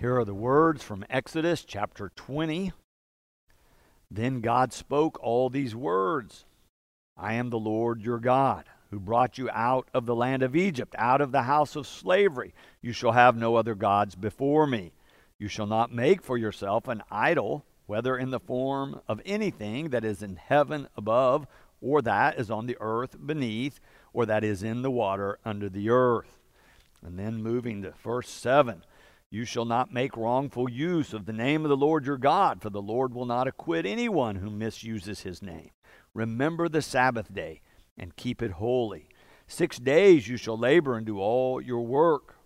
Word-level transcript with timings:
Here 0.00 0.16
are 0.16 0.24
the 0.24 0.32
words 0.32 0.82
from 0.82 1.04
Exodus 1.10 1.62
chapter 1.62 2.10
20. 2.16 2.72
Then 4.10 4.40
God 4.40 4.72
spoke 4.72 5.22
all 5.22 5.50
these 5.50 5.76
words 5.76 6.46
I 7.18 7.34
am 7.34 7.50
the 7.50 7.58
Lord 7.58 8.00
your 8.00 8.18
God, 8.18 8.64
who 8.90 8.98
brought 8.98 9.36
you 9.36 9.50
out 9.50 9.88
of 9.92 10.06
the 10.06 10.14
land 10.14 10.42
of 10.42 10.56
Egypt, 10.56 10.94
out 10.96 11.20
of 11.20 11.32
the 11.32 11.42
house 11.42 11.76
of 11.76 11.86
slavery. 11.86 12.54
You 12.80 12.94
shall 12.94 13.12
have 13.12 13.36
no 13.36 13.56
other 13.56 13.74
gods 13.74 14.14
before 14.14 14.66
me. 14.66 14.92
You 15.38 15.48
shall 15.48 15.66
not 15.66 15.92
make 15.92 16.22
for 16.22 16.38
yourself 16.38 16.88
an 16.88 17.02
idol, 17.10 17.66
whether 17.84 18.16
in 18.16 18.30
the 18.30 18.40
form 18.40 19.02
of 19.06 19.20
anything 19.26 19.90
that 19.90 20.02
is 20.02 20.22
in 20.22 20.36
heaven 20.36 20.88
above, 20.96 21.46
or 21.82 22.00
that 22.00 22.38
is 22.38 22.50
on 22.50 22.64
the 22.64 22.78
earth 22.80 23.16
beneath, 23.26 23.80
or 24.14 24.24
that 24.24 24.44
is 24.44 24.62
in 24.62 24.80
the 24.80 24.90
water 24.90 25.38
under 25.44 25.68
the 25.68 25.90
earth. 25.90 26.38
And 27.02 27.18
then 27.18 27.42
moving 27.42 27.82
to 27.82 27.92
verse 28.02 28.30
7 28.30 28.82
you 29.30 29.44
shall 29.44 29.64
not 29.64 29.92
make 29.92 30.16
wrongful 30.16 30.68
use 30.68 31.14
of 31.14 31.24
the 31.24 31.32
name 31.32 31.64
of 31.64 31.68
the 31.68 31.76
Lord 31.76 32.04
your 32.04 32.18
God, 32.18 32.60
for 32.60 32.70
the 32.70 32.82
Lord 32.82 33.14
will 33.14 33.26
not 33.26 33.46
acquit 33.46 33.86
anyone 33.86 34.36
who 34.36 34.50
misuses 34.50 35.20
his 35.20 35.40
name. 35.40 35.70
Remember 36.14 36.68
the 36.68 36.82
Sabbath 36.82 37.32
day 37.32 37.60
and 37.96 38.16
keep 38.16 38.42
it 38.42 38.52
holy. 38.52 39.08
Six 39.46 39.78
days 39.78 40.28
you 40.28 40.36
shall 40.36 40.58
labor 40.58 40.96
and 40.96 41.06
do 41.06 41.20
all 41.20 41.60
your 41.60 41.82
work. 41.82 42.36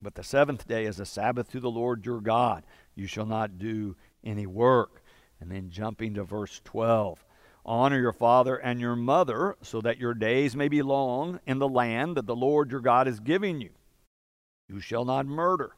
But 0.00 0.14
the 0.14 0.22
seventh 0.22 0.68
day 0.68 0.84
is 0.84 1.00
a 1.00 1.06
Sabbath 1.06 1.50
to 1.50 1.60
the 1.60 1.70
Lord 1.70 2.06
your 2.06 2.20
God. 2.20 2.64
You 2.94 3.06
shall 3.06 3.26
not 3.26 3.58
do 3.58 3.96
any 4.22 4.46
work. 4.46 5.02
And 5.40 5.50
then 5.50 5.70
jumping 5.70 6.14
to 6.14 6.24
verse 6.24 6.60
12 6.64 7.24
Honor 7.66 7.98
your 7.98 8.12
father 8.12 8.56
and 8.56 8.78
your 8.78 8.94
mother, 8.94 9.56
so 9.62 9.80
that 9.80 9.98
your 9.98 10.12
days 10.12 10.54
may 10.54 10.68
be 10.68 10.82
long 10.82 11.40
in 11.46 11.58
the 11.58 11.68
land 11.68 12.16
that 12.16 12.26
the 12.26 12.36
Lord 12.36 12.70
your 12.70 12.80
God 12.80 13.08
is 13.08 13.20
giving 13.20 13.60
you. 13.60 13.70
You 14.68 14.80
shall 14.80 15.06
not 15.06 15.26
murder. 15.26 15.74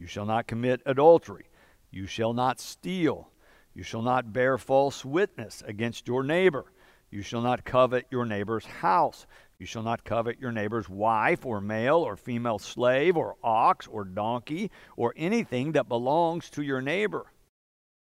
You 0.00 0.06
shall 0.06 0.24
not 0.24 0.48
commit 0.48 0.80
adultery. 0.86 1.44
You 1.90 2.06
shall 2.06 2.32
not 2.32 2.58
steal. 2.58 3.30
You 3.74 3.82
shall 3.82 4.02
not 4.02 4.32
bear 4.32 4.56
false 4.56 5.04
witness 5.04 5.62
against 5.66 6.08
your 6.08 6.24
neighbor. 6.24 6.72
You 7.10 7.22
shall 7.22 7.42
not 7.42 7.64
covet 7.64 8.06
your 8.10 8.24
neighbor's 8.24 8.64
house. 8.64 9.26
You 9.58 9.66
shall 9.66 9.82
not 9.82 10.04
covet 10.04 10.40
your 10.40 10.52
neighbor's 10.52 10.88
wife, 10.88 11.44
or 11.44 11.60
male 11.60 11.98
or 11.98 12.16
female 12.16 12.58
slave, 12.58 13.16
or 13.16 13.36
ox, 13.44 13.86
or 13.86 14.04
donkey, 14.04 14.70
or 14.96 15.12
anything 15.16 15.72
that 15.72 15.88
belongs 15.88 16.48
to 16.50 16.62
your 16.62 16.80
neighbor. 16.80 17.30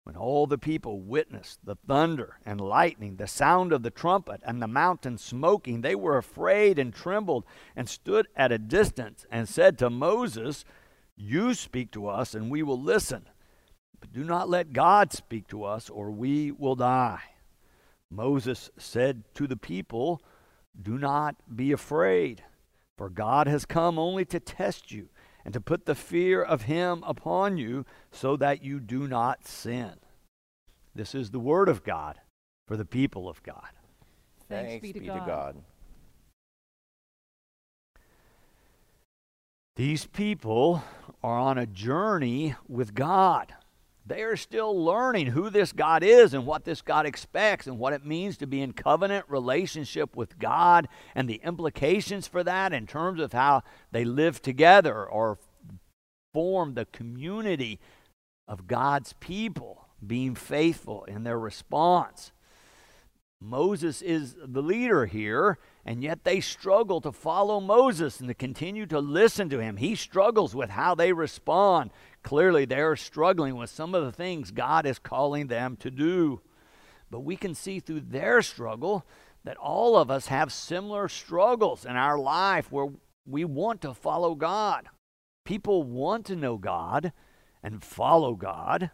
When 0.02 0.16
all 0.16 0.46
the 0.46 0.58
people 0.58 1.00
witnessed 1.00 1.60
the 1.64 1.76
thunder 1.86 2.38
and 2.44 2.60
lightning, 2.60 3.16
the 3.16 3.28
sound 3.28 3.72
of 3.72 3.82
the 3.82 3.90
trumpet, 3.90 4.40
and 4.44 4.60
the 4.60 4.66
mountain 4.66 5.16
smoking, 5.16 5.80
they 5.80 5.94
were 5.94 6.18
afraid 6.18 6.78
and 6.78 6.92
trembled, 6.92 7.44
and 7.76 7.88
stood 7.88 8.26
at 8.34 8.52
a 8.52 8.58
distance, 8.58 9.24
and 9.30 9.48
said 9.48 9.78
to 9.78 9.88
Moses, 9.88 10.64
you 11.16 11.54
speak 11.54 11.90
to 11.92 12.08
us, 12.08 12.34
and 12.34 12.50
we 12.50 12.62
will 12.62 12.80
listen. 12.80 13.28
But 14.00 14.12
do 14.12 14.24
not 14.24 14.48
let 14.48 14.72
God 14.72 15.12
speak 15.12 15.48
to 15.48 15.64
us, 15.64 15.88
or 15.88 16.10
we 16.10 16.50
will 16.50 16.74
die. 16.76 17.22
Moses 18.10 18.70
said 18.76 19.24
to 19.34 19.46
the 19.46 19.56
people, 19.56 20.20
Do 20.80 20.98
not 20.98 21.36
be 21.54 21.72
afraid, 21.72 22.44
for 22.96 23.08
God 23.08 23.46
has 23.46 23.64
come 23.64 23.98
only 23.98 24.24
to 24.26 24.40
test 24.40 24.92
you 24.92 25.08
and 25.44 25.52
to 25.52 25.60
put 25.60 25.86
the 25.86 25.94
fear 25.94 26.42
of 26.42 26.62
him 26.62 27.02
upon 27.06 27.58
you, 27.58 27.84
so 28.10 28.36
that 28.36 28.62
you 28.62 28.80
do 28.80 29.06
not 29.06 29.46
sin. 29.46 29.92
This 30.94 31.14
is 31.14 31.30
the 31.30 31.40
word 31.40 31.68
of 31.68 31.84
God 31.84 32.18
for 32.66 32.76
the 32.76 32.84
people 32.84 33.28
of 33.28 33.42
God. 33.42 33.68
Thanks, 34.48 34.70
Thanks 34.70 34.82
be, 34.82 34.92
to, 34.94 35.00
be 35.00 35.06
God. 35.06 35.14
to 35.14 35.26
God. 35.26 35.56
These 39.76 40.06
people 40.06 40.84
are 41.20 41.36
on 41.36 41.58
a 41.58 41.66
journey 41.66 42.54
with 42.68 42.94
God. 42.94 43.52
They 44.06 44.22
are 44.22 44.36
still 44.36 44.84
learning 44.84 45.28
who 45.28 45.50
this 45.50 45.72
God 45.72 46.04
is 46.04 46.32
and 46.32 46.46
what 46.46 46.64
this 46.64 46.80
God 46.80 47.06
expects 47.06 47.66
and 47.66 47.78
what 47.78 47.92
it 47.92 48.04
means 48.04 48.36
to 48.36 48.46
be 48.46 48.60
in 48.60 48.72
covenant 48.72 49.24
relationship 49.28 50.14
with 50.14 50.38
God 50.38 50.86
and 51.14 51.28
the 51.28 51.40
implications 51.42 52.28
for 52.28 52.44
that 52.44 52.72
in 52.72 52.86
terms 52.86 53.18
of 53.18 53.32
how 53.32 53.62
they 53.90 54.04
live 54.04 54.40
together 54.40 55.04
or 55.04 55.38
form 56.32 56.74
the 56.74 56.84
community 56.84 57.80
of 58.46 58.68
God's 58.68 59.14
people, 59.14 59.88
being 60.06 60.36
faithful 60.36 61.04
in 61.04 61.24
their 61.24 61.38
response. 61.38 62.30
Moses 63.44 64.00
is 64.00 64.36
the 64.42 64.62
leader 64.62 65.04
here, 65.04 65.58
and 65.84 66.02
yet 66.02 66.24
they 66.24 66.40
struggle 66.40 67.02
to 67.02 67.12
follow 67.12 67.60
Moses 67.60 68.18
and 68.18 68.28
to 68.28 68.34
continue 68.34 68.86
to 68.86 69.00
listen 69.00 69.50
to 69.50 69.58
him. 69.58 69.76
He 69.76 69.94
struggles 69.94 70.54
with 70.54 70.70
how 70.70 70.94
they 70.94 71.12
respond. 71.12 71.90
Clearly, 72.22 72.64
they're 72.64 72.96
struggling 72.96 73.56
with 73.56 73.68
some 73.68 73.94
of 73.94 74.02
the 74.02 74.12
things 74.12 74.50
God 74.50 74.86
is 74.86 74.98
calling 74.98 75.48
them 75.48 75.76
to 75.76 75.90
do. 75.90 76.40
But 77.10 77.20
we 77.20 77.36
can 77.36 77.54
see 77.54 77.80
through 77.80 78.00
their 78.00 78.40
struggle 78.40 79.04
that 79.44 79.58
all 79.58 79.96
of 79.96 80.10
us 80.10 80.28
have 80.28 80.50
similar 80.50 81.06
struggles 81.06 81.84
in 81.84 81.96
our 81.96 82.18
life 82.18 82.72
where 82.72 82.88
we 83.26 83.44
want 83.44 83.82
to 83.82 83.92
follow 83.92 84.34
God. 84.34 84.88
People 85.44 85.82
want 85.82 86.24
to 86.26 86.36
know 86.36 86.56
God 86.56 87.12
and 87.62 87.84
follow 87.84 88.34
God, 88.34 88.90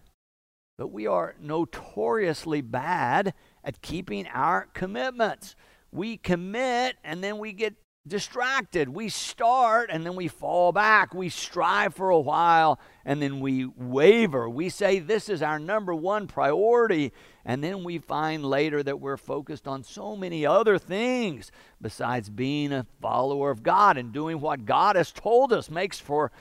but 0.76 0.88
we 0.88 1.06
are 1.06 1.36
notoriously 1.40 2.60
bad 2.60 3.32
at 3.64 3.82
keeping 3.82 4.26
our 4.28 4.68
commitments. 4.72 5.56
We 5.92 6.16
commit 6.16 6.96
and 7.04 7.22
then 7.22 7.38
we 7.38 7.52
get 7.52 7.74
distracted. 8.06 8.88
We 8.88 9.08
start 9.08 9.90
and 9.92 10.04
then 10.04 10.16
we 10.16 10.28
fall 10.28 10.72
back. 10.72 11.14
We 11.14 11.28
strive 11.28 11.94
for 11.94 12.10
a 12.10 12.20
while 12.20 12.78
and 13.04 13.20
then 13.20 13.40
we 13.40 13.66
waver. 13.66 14.48
We 14.48 14.68
say 14.68 14.98
this 14.98 15.28
is 15.28 15.42
our 15.42 15.58
number 15.58 15.94
one 15.94 16.26
priority, 16.26 17.12
and 17.44 17.62
then 17.62 17.84
we 17.84 17.98
find 17.98 18.44
later 18.44 18.82
that 18.82 19.00
we're 19.00 19.16
focused 19.16 19.66
on 19.66 19.82
so 19.82 20.16
many 20.16 20.44
other 20.46 20.78
things 20.78 21.50
besides 21.80 22.30
being 22.30 22.72
a 22.72 22.86
follower 23.00 23.50
of 23.50 23.62
God 23.62 23.96
and 23.96 24.12
doing 24.12 24.40
what 24.40 24.64
God 24.64 24.96
has 24.96 25.12
told 25.12 25.52
us 25.52 25.70
makes 25.70 25.98
for 25.98 26.32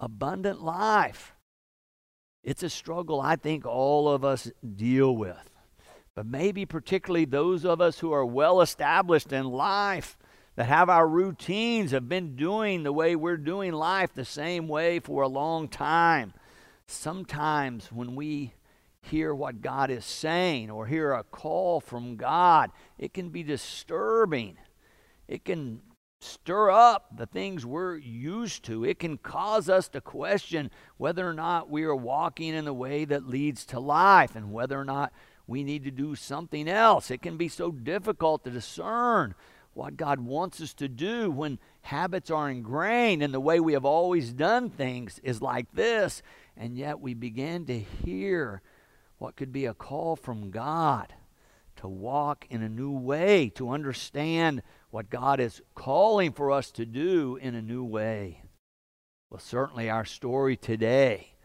abundant 0.00 0.62
life. 0.62 1.34
It's 2.42 2.62
a 2.62 2.70
struggle 2.70 3.20
I 3.20 3.36
think 3.36 3.66
all 3.66 4.08
of 4.08 4.24
us 4.24 4.50
deal 4.76 5.16
with 5.16 5.55
but 6.16 6.26
maybe 6.26 6.64
particularly 6.64 7.26
those 7.26 7.66
of 7.66 7.80
us 7.80 7.98
who 8.00 8.10
are 8.10 8.24
well 8.24 8.62
established 8.62 9.32
in 9.32 9.44
life, 9.44 10.16
that 10.56 10.64
have 10.64 10.88
our 10.88 11.06
routines, 11.06 11.90
have 11.90 12.08
been 12.08 12.34
doing 12.34 12.82
the 12.82 12.92
way 12.92 13.14
we're 13.14 13.36
doing 13.36 13.72
life 13.72 14.14
the 14.14 14.24
same 14.24 14.66
way 14.66 14.98
for 14.98 15.22
a 15.22 15.28
long 15.28 15.68
time. 15.68 16.32
Sometimes 16.86 17.92
when 17.92 18.16
we 18.16 18.54
hear 19.02 19.34
what 19.34 19.60
God 19.60 19.90
is 19.90 20.06
saying 20.06 20.70
or 20.70 20.86
hear 20.86 21.12
a 21.12 21.22
call 21.22 21.80
from 21.80 22.16
God, 22.16 22.70
it 22.98 23.12
can 23.12 23.28
be 23.28 23.42
disturbing. 23.42 24.56
It 25.28 25.44
can 25.44 25.82
stir 26.22 26.70
up 26.70 27.18
the 27.18 27.26
things 27.26 27.66
we're 27.66 27.96
used 27.96 28.64
to. 28.64 28.86
It 28.86 28.98
can 28.98 29.18
cause 29.18 29.68
us 29.68 29.88
to 29.90 30.00
question 30.00 30.70
whether 30.96 31.28
or 31.28 31.34
not 31.34 31.68
we 31.68 31.84
are 31.84 31.94
walking 31.94 32.54
in 32.54 32.64
the 32.64 32.72
way 32.72 33.04
that 33.04 33.28
leads 33.28 33.66
to 33.66 33.80
life 33.80 34.34
and 34.34 34.50
whether 34.50 34.80
or 34.80 34.84
not 34.86 35.12
we 35.46 35.62
need 35.62 35.84
to 35.84 35.90
do 35.90 36.14
something 36.14 36.68
else. 36.68 37.10
It 37.10 37.22
can 37.22 37.36
be 37.36 37.48
so 37.48 37.70
difficult 37.70 38.44
to 38.44 38.50
discern 38.50 39.34
what 39.74 39.96
God 39.96 40.20
wants 40.20 40.60
us 40.60 40.74
to 40.74 40.88
do 40.88 41.30
when 41.30 41.58
habits 41.82 42.30
are 42.30 42.50
ingrained 42.50 43.22
and 43.22 43.32
the 43.32 43.40
way 43.40 43.60
we 43.60 43.74
have 43.74 43.84
always 43.84 44.32
done 44.32 44.70
things 44.70 45.20
is 45.22 45.42
like 45.42 45.70
this. 45.72 46.22
And 46.56 46.76
yet 46.76 47.00
we 47.00 47.14
begin 47.14 47.66
to 47.66 47.78
hear 47.78 48.62
what 49.18 49.36
could 49.36 49.52
be 49.52 49.66
a 49.66 49.74
call 49.74 50.16
from 50.16 50.50
God 50.50 51.14
to 51.76 51.88
walk 51.88 52.46
in 52.48 52.62
a 52.62 52.68
new 52.68 52.90
way, 52.90 53.50
to 53.50 53.70
understand 53.70 54.62
what 54.90 55.10
God 55.10 55.40
is 55.40 55.60
calling 55.74 56.32
for 56.32 56.50
us 56.50 56.70
to 56.72 56.86
do 56.86 57.38
in 57.40 57.54
a 57.54 57.62
new 57.62 57.84
way. 57.84 58.42
Well, 59.28 59.40
certainly 59.40 59.90
our 59.90 60.06
story 60.06 60.56
today 60.56 61.35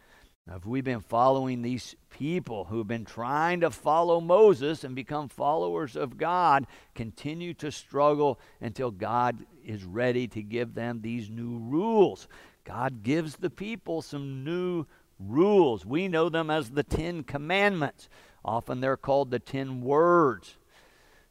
have 0.49 0.65
we've 0.65 0.83
been 0.83 1.01
following 1.01 1.61
these 1.61 1.95
people 2.09 2.65
who 2.65 2.79
have 2.79 2.87
been 2.87 3.05
trying 3.05 3.61
to 3.61 3.69
follow 3.69 4.19
Moses 4.19 4.83
and 4.83 4.95
become 4.95 5.29
followers 5.29 5.95
of 5.95 6.17
God, 6.17 6.65
continue 6.95 7.53
to 7.55 7.71
struggle 7.71 8.39
until 8.59 8.91
God 8.91 9.45
is 9.63 9.83
ready 9.83 10.27
to 10.29 10.41
give 10.41 10.73
them 10.73 11.01
these 11.01 11.29
new 11.29 11.59
rules? 11.59 12.27
God 12.63 13.03
gives 13.03 13.37
the 13.37 13.49
people 13.49 14.01
some 14.01 14.43
new 14.43 14.85
rules. 15.19 15.85
We 15.85 16.07
know 16.07 16.29
them 16.29 16.49
as 16.49 16.71
the 16.71 16.83
Ten 16.83 17.23
Commandments. 17.23 18.09
Often 18.43 18.81
they're 18.81 18.97
called 18.97 19.31
the 19.31 19.39
Ten 19.39 19.81
Words. 19.81 20.57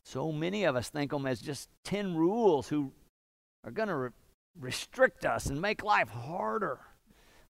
So 0.03 0.33
many 0.33 0.65
of 0.65 0.77
us 0.77 0.89
think 0.89 1.13
of 1.13 1.21
them 1.21 1.27
as 1.27 1.41
just 1.41 1.69
10 1.85 2.17
rules 2.17 2.69
who 2.69 2.93
are 3.65 3.71
going 3.71 3.89
to 3.89 3.97
re- 3.97 4.11
restrict 4.59 5.25
us 5.25 5.47
and 5.47 5.61
make 5.61 5.83
life 5.83 6.09
harder. 6.09 6.81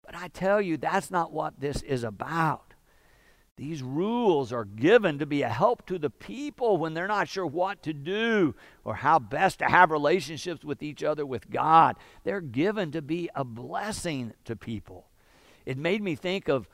But 0.07 0.15
I 0.15 0.29
tell 0.29 0.61
you, 0.61 0.77
that's 0.77 1.11
not 1.11 1.33
what 1.33 1.59
this 1.59 1.81
is 1.81 2.05
about. 2.05 2.73
These 3.57 3.83
rules 3.83 4.53
are 4.53 4.63
given 4.63 5.19
to 5.19 5.25
be 5.25 5.41
a 5.41 5.49
help 5.49 5.85
to 5.87 5.99
the 5.99 6.09
people 6.09 6.77
when 6.77 6.93
they're 6.93 7.07
not 7.07 7.27
sure 7.27 7.45
what 7.45 7.83
to 7.83 7.93
do 7.93 8.55
or 8.85 8.95
how 8.95 9.19
best 9.19 9.59
to 9.59 9.65
have 9.65 9.91
relationships 9.91 10.63
with 10.63 10.81
each 10.81 11.03
other 11.03 11.25
with 11.25 11.49
God. 11.49 11.97
They're 12.23 12.39
given 12.39 12.91
to 12.93 13.01
be 13.01 13.29
a 13.35 13.43
blessing 13.43 14.33
to 14.45 14.55
people. 14.55 15.07
It 15.65 15.77
made 15.77 16.01
me 16.01 16.15
think 16.15 16.47
of 16.47 16.69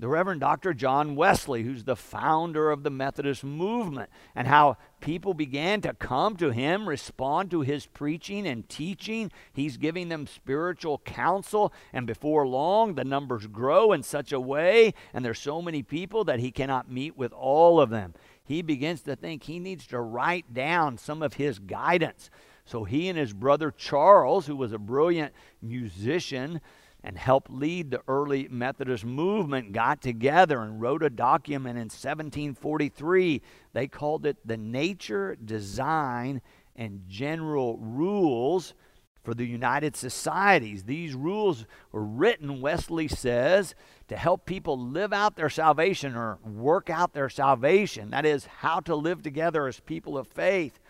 the 0.00 0.08
Reverend 0.08 0.40
Dr. 0.40 0.72
John 0.72 1.16
Wesley, 1.16 1.64
who's 1.64 1.84
the 1.84 1.96
founder 1.96 2.70
of 2.70 2.84
the 2.84 2.90
Methodist 2.90 3.42
movement, 3.42 4.10
and 4.34 4.46
how 4.46 4.76
people 5.00 5.34
began 5.34 5.80
to 5.80 5.92
come 5.92 6.36
to 6.36 6.50
him, 6.50 6.88
respond 6.88 7.50
to 7.50 7.62
his 7.62 7.86
preaching 7.86 8.46
and 8.46 8.68
teaching. 8.68 9.32
He's 9.52 9.76
giving 9.76 10.08
them 10.08 10.28
spiritual 10.28 10.98
counsel, 10.98 11.72
and 11.92 12.06
before 12.06 12.46
long, 12.46 12.94
the 12.94 13.04
numbers 13.04 13.48
grow 13.48 13.92
in 13.92 14.04
such 14.04 14.30
a 14.32 14.40
way, 14.40 14.94
and 15.12 15.24
there's 15.24 15.40
so 15.40 15.60
many 15.60 15.82
people 15.82 16.22
that 16.24 16.38
he 16.38 16.52
cannot 16.52 16.90
meet 16.90 17.16
with 17.16 17.32
all 17.32 17.80
of 17.80 17.90
them. 17.90 18.14
He 18.44 18.62
begins 18.62 19.02
to 19.02 19.16
think 19.16 19.42
he 19.42 19.58
needs 19.58 19.86
to 19.88 20.00
write 20.00 20.54
down 20.54 20.96
some 20.96 21.22
of 21.22 21.34
his 21.34 21.58
guidance. 21.58 22.30
So 22.64 22.84
he 22.84 23.08
and 23.08 23.18
his 23.18 23.32
brother 23.32 23.70
Charles, 23.70 24.46
who 24.46 24.54
was 24.54 24.72
a 24.72 24.78
brilliant 24.78 25.32
musician, 25.60 26.60
and 27.02 27.16
helped 27.16 27.50
lead 27.50 27.90
the 27.90 28.02
early 28.08 28.48
Methodist 28.50 29.04
movement 29.04 29.72
got 29.72 30.02
together 30.02 30.60
and 30.60 30.80
wrote 30.80 31.02
a 31.02 31.10
document 31.10 31.76
in 31.76 31.84
1743. 31.84 33.40
They 33.72 33.86
called 33.86 34.26
it 34.26 34.36
the 34.44 34.56
Nature, 34.56 35.36
Design, 35.44 36.42
and 36.74 37.02
General 37.08 37.76
Rules 37.78 38.74
for 39.22 39.34
the 39.34 39.44
United 39.44 39.94
Societies. 39.94 40.84
These 40.84 41.14
rules 41.14 41.66
were 41.92 42.04
written, 42.04 42.60
Wesley 42.60 43.08
says, 43.08 43.74
to 44.08 44.16
help 44.16 44.46
people 44.46 44.78
live 44.78 45.12
out 45.12 45.36
their 45.36 45.50
salvation 45.50 46.16
or 46.16 46.38
work 46.44 46.88
out 46.88 47.12
their 47.12 47.28
salvation. 47.28 48.10
That 48.10 48.24
is, 48.24 48.46
how 48.46 48.80
to 48.80 48.94
live 48.94 49.22
together 49.22 49.66
as 49.66 49.80
people 49.80 50.16
of 50.16 50.26
faith. 50.26 50.80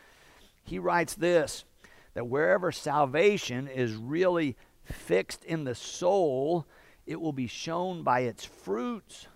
He 0.62 0.78
writes 0.78 1.14
this 1.14 1.64
that 2.14 2.28
wherever 2.28 2.72
salvation 2.72 3.69
is 3.69 3.94
really 3.94 4.56
fixed 4.93 5.44
in 5.44 5.64
the 5.64 5.75
soul, 5.75 6.67
it 7.06 7.20
will 7.20 7.32
be 7.32 7.46
shown 7.46 8.02
by 8.02 8.20
its 8.20 8.44
fruits. 8.44 9.26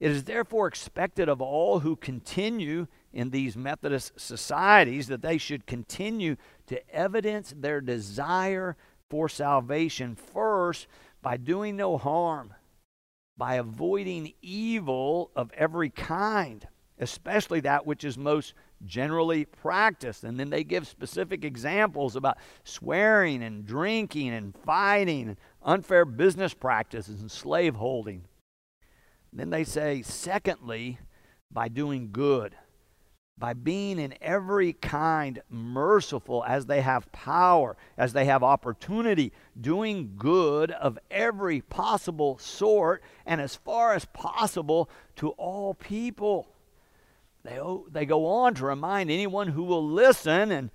It 0.00 0.10
is 0.10 0.24
therefore 0.24 0.66
expected 0.66 1.28
of 1.28 1.40
all 1.40 1.80
who 1.80 1.94
continue 1.94 2.88
in 3.12 3.30
these 3.30 3.56
Methodist 3.56 4.18
societies 4.18 5.06
that 5.08 5.22
they 5.22 5.38
should 5.38 5.66
continue 5.66 6.36
to 6.66 6.94
evidence 6.94 7.54
their 7.56 7.80
desire 7.80 8.76
for 9.10 9.28
salvation 9.28 10.16
first 10.16 10.86
by 11.20 11.36
doing 11.36 11.76
no 11.76 11.98
harm, 11.98 12.54
by 13.36 13.54
avoiding 13.56 14.32
evil 14.42 15.30
of 15.36 15.52
every 15.52 15.90
kind, 15.90 16.66
especially 16.98 17.60
that 17.60 17.86
which 17.86 18.04
is 18.04 18.18
most 18.18 18.54
generally 18.84 19.44
practiced. 19.44 20.24
And 20.24 20.38
then 20.38 20.50
they 20.50 20.64
give 20.64 20.86
specific 20.86 21.44
examples 21.44 22.16
about 22.16 22.38
swearing 22.64 23.42
and 23.42 23.64
drinking 23.64 24.30
and 24.30 24.54
fighting 24.64 25.28
and 25.28 25.36
unfair 25.62 26.04
business 26.04 26.54
practices 26.54 27.20
and 27.20 27.30
slaveholding. 27.30 28.24
Then 29.32 29.50
they 29.50 29.64
say, 29.64 30.02
secondly, 30.02 30.98
by 31.50 31.68
doing 31.68 32.10
good, 32.12 32.54
by 33.38 33.54
being 33.54 33.98
in 33.98 34.14
every 34.20 34.72
kind 34.74 35.42
merciful 35.48 36.44
as 36.46 36.66
they 36.66 36.82
have 36.82 37.10
power, 37.12 37.76
as 37.96 38.12
they 38.12 38.26
have 38.26 38.42
opportunity, 38.42 39.32
doing 39.58 40.12
good 40.16 40.70
of 40.70 40.98
every 41.10 41.60
possible 41.60 42.38
sort, 42.38 43.02
and 43.24 43.40
as 43.40 43.56
far 43.56 43.94
as 43.94 44.04
possible 44.04 44.90
to 45.16 45.30
all 45.30 45.74
people. 45.74 46.51
They, 47.44 47.60
they 47.90 48.06
go 48.06 48.26
on 48.26 48.54
to 48.54 48.66
remind 48.66 49.10
anyone 49.10 49.48
who 49.48 49.64
will 49.64 49.86
listen 49.86 50.52
and 50.52 50.70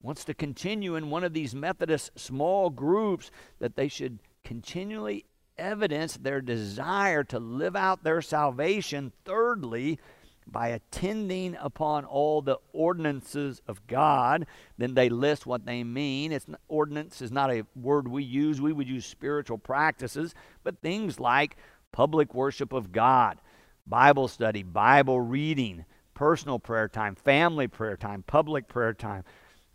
wants 0.00 0.24
to 0.24 0.34
continue 0.34 0.94
in 0.94 1.10
one 1.10 1.24
of 1.24 1.32
these 1.32 1.54
Methodist 1.54 2.12
small 2.16 2.70
groups 2.70 3.30
that 3.58 3.76
they 3.76 3.88
should 3.88 4.20
continually 4.44 5.24
evidence 5.58 6.16
their 6.16 6.40
desire 6.40 7.24
to 7.24 7.38
live 7.38 7.74
out 7.74 8.04
their 8.04 8.22
salvation, 8.22 9.12
thirdly, 9.24 9.98
by 10.46 10.68
attending 10.68 11.56
upon 11.60 12.04
all 12.04 12.40
the 12.40 12.58
ordinances 12.72 13.60
of 13.66 13.84
God. 13.88 14.46
Then 14.78 14.94
they 14.94 15.08
list 15.08 15.44
what 15.44 15.66
they 15.66 15.82
mean. 15.82 16.30
It's 16.30 16.46
ordinance 16.68 17.20
is 17.20 17.32
not 17.32 17.50
a 17.50 17.66
word 17.74 18.06
we 18.06 18.22
use. 18.22 18.60
We 18.60 18.72
would 18.72 18.88
use 18.88 19.06
spiritual 19.06 19.58
practices, 19.58 20.34
but 20.62 20.80
things 20.80 21.18
like 21.18 21.56
public 21.90 22.32
worship 22.32 22.72
of 22.72 22.92
God, 22.92 23.38
Bible 23.86 24.28
study, 24.28 24.62
Bible 24.62 25.20
reading, 25.20 25.84
personal 26.16 26.58
prayer 26.58 26.88
time, 26.88 27.14
family 27.14 27.68
prayer 27.68 27.96
time, 27.96 28.24
public 28.26 28.66
prayer 28.66 28.94
time, 28.94 29.22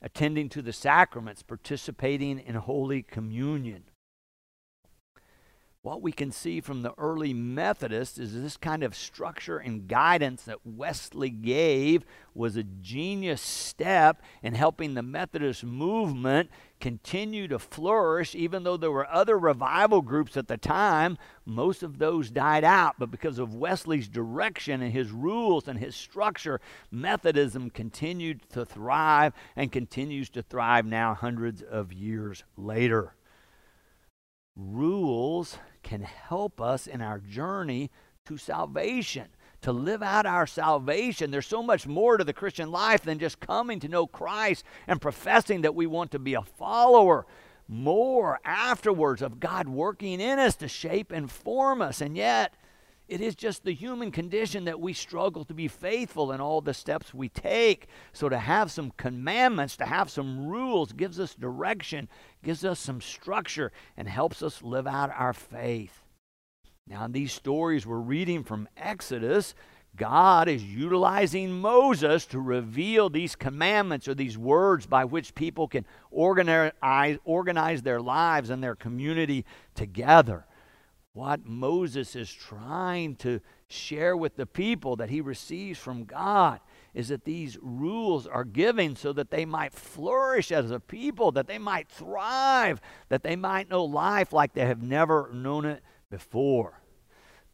attending 0.02 0.50
to 0.50 0.62
the 0.62 0.74
sacraments, 0.74 1.44
participating 1.44 2.40
in 2.40 2.56
Holy 2.56 3.04
Communion 3.04 3.84
what 5.84 6.02
we 6.02 6.12
can 6.12 6.32
see 6.32 6.62
from 6.62 6.84
the 6.84 6.94
early 7.00 7.34
Methodists 7.34 8.20
is 8.20 8.40
this 8.40 8.56
kind 8.56 8.84
of 8.84 8.96
structure 8.96 9.58
and 9.58 9.88
guidance 9.88 10.44
that 10.44 10.60
Wesley 10.64 11.32
gave 11.32 12.06
was 12.36 12.56
a 12.56 12.64
genius 12.64 13.42
step 13.42 14.22
in 14.44 14.54
helping 14.54 14.94
the 14.94 15.02
Methodist 15.02 15.64
movement 15.64 16.52
continue 16.80 17.48
to 17.48 17.58
flourish, 17.58 18.36
even 18.36 18.64
though 18.64 18.78
there 18.78 18.92
were 18.92 19.10
other 19.10 19.40
revival 19.40 20.04
groups 20.04 20.38
at 20.38 20.48
the 20.48 20.58
time. 20.58 21.18
Most 21.46 21.82
of 21.82 21.98
those 21.98 22.30
died 22.30 22.64
out, 22.64 22.96
but 23.00 23.10
because 23.10 23.40
of 23.40 23.56
Wesley's 23.56 24.08
direction 24.08 24.84
and 24.84 24.94
his 24.94 25.10
rules 25.10 25.68
and 25.68 25.80
his 25.80 25.96
structure, 25.96 26.62
Methodism 26.92 27.72
continued 27.72 28.48
to 28.52 28.66
thrive 28.66 29.34
and 29.56 29.72
continues 29.72 30.30
to 30.30 30.44
thrive 30.44 30.86
now, 30.86 31.16
hundreds 31.16 31.64
of 31.64 31.92
years 31.92 32.44
later. 32.56 33.16
Rules 34.56 35.58
can 35.84 36.02
help 36.02 36.60
us 36.60 36.88
in 36.88 37.02
our 37.02 37.20
journey 37.20 37.90
to 38.26 38.38
salvation, 38.38 39.28
to 39.62 39.72
live 39.72 40.04
out 40.04 40.26
our 40.26 40.46
salvation. 40.46 41.32
There's 41.32 41.48
so 41.48 41.64
much 41.64 41.88
more 41.88 42.18
to 42.18 42.24
the 42.24 42.34
Christian 42.34 42.72
life 42.72 43.02
than 43.02 43.20
just 43.20 43.40
coming 43.40 43.80
to 43.80 43.88
know 43.88 44.08
Christ 44.08 44.66
and 44.88 45.02
professing 45.02 45.62
that 45.62 45.76
we 45.76 45.88
want 45.88 46.12
to 46.12 46.20
be 46.20 46.34
a 46.34 46.42
follower. 46.42 47.26
More 47.68 48.40
afterwards 48.44 49.22
of 49.22 49.40
God 49.40 49.70
working 49.70 50.20
in 50.20 50.40
us 50.40 50.56
to 50.58 50.68
shape 50.68 51.12
and 51.12 51.32
form 51.32 51.82
us. 51.82 52.02
And 52.02 52.18
yet, 52.18 52.54
it 53.12 53.20
is 53.20 53.36
just 53.36 53.66
the 53.66 53.74
human 53.74 54.10
condition 54.10 54.64
that 54.64 54.80
we 54.80 54.94
struggle 54.94 55.44
to 55.44 55.54
be 55.54 55.68
faithful 55.68 56.32
in 56.32 56.40
all 56.40 56.62
the 56.62 56.74
steps 56.74 57.14
we 57.14 57.28
take. 57.28 57.88
So, 58.14 58.30
to 58.30 58.38
have 58.38 58.72
some 58.72 58.94
commandments, 58.96 59.76
to 59.78 59.86
have 59.86 60.10
some 60.10 60.48
rules, 60.48 60.94
gives 60.94 61.20
us 61.20 61.36
direction, 61.36 62.08
gives 62.42 62.64
us 62.64 62.80
some 62.80 63.02
structure, 63.02 63.74
and 63.98 64.08
helps 64.08 64.42
us 64.42 64.64
live 64.64 64.88
out 64.88 65.12
our 65.14 65.34
faith. 65.34 66.06
Now, 66.88 67.04
in 67.04 67.12
these 67.12 67.34
stories 67.34 67.86
we're 67.86 67.98
reading 67.98 68.46
from 68.46 68.70
Exodus, 68.78 69.56
God 69.98 70.48
is 70.48 70.64
utilizing 70.64 71.52
Moses 71.52 72.26
to 72.28 72.40
reveal 72.40 73.10
these 73.10 73.36
commandments 73.36 74.08
or 74.08 74.16
these 74.16 74.38
words 74.38 74.86
by 74.86 75.04
which 75.04 75.36
people 75.36 75.68
can 75.68 75.86
organize, 76.12 77.18
organize 77.26 77.82
their 77.82 78.00
lives 78.00 78.50
and 78.50 78.64
their 78.64 78.76
community 78.76 79.44
together 79.76 80.46
what 81.14 81.46
Moses 81.46 82.16
is 82.16 82.32
trying 82.32 83.16
to 83.18 83.42
share 83.68 84.16
with 84.16 84.36
the 84.36 84.46
people 84.46 84.96
that 84.96 85.10
he 85.10 85.20
receives 85.20 85.78
from 85.78 86.06
God 86.06 86.60
is 86.94 87.10
that 87.10 87.26
these 87.26 87.58
rules 87.62 88.28
are 88.28 88.44
given 88.44 88.96
so 88.96 89.12
that 89.14 89.30
they 89.30 89.46
might 89.46 89.74
flourish 89.74 90.52
as 90.52 90.72
a 90.72 90.80
people, 90.80 91.32
that 91.34 91.48
they 91.48 91.58
might 91.58 91.90
thrive, 91.90 92.82
that 93.10 93.24
they 93.24 93.36
might 93.36 93.70
know 93.70 93.84
life 93.84 94.32
like 94.32 94.54
they 94.54 94.66
have 94.66 94.82
never 94.82 95.30
known 95.34 95.66
it 95.66 95.84
before. 96.10 96.82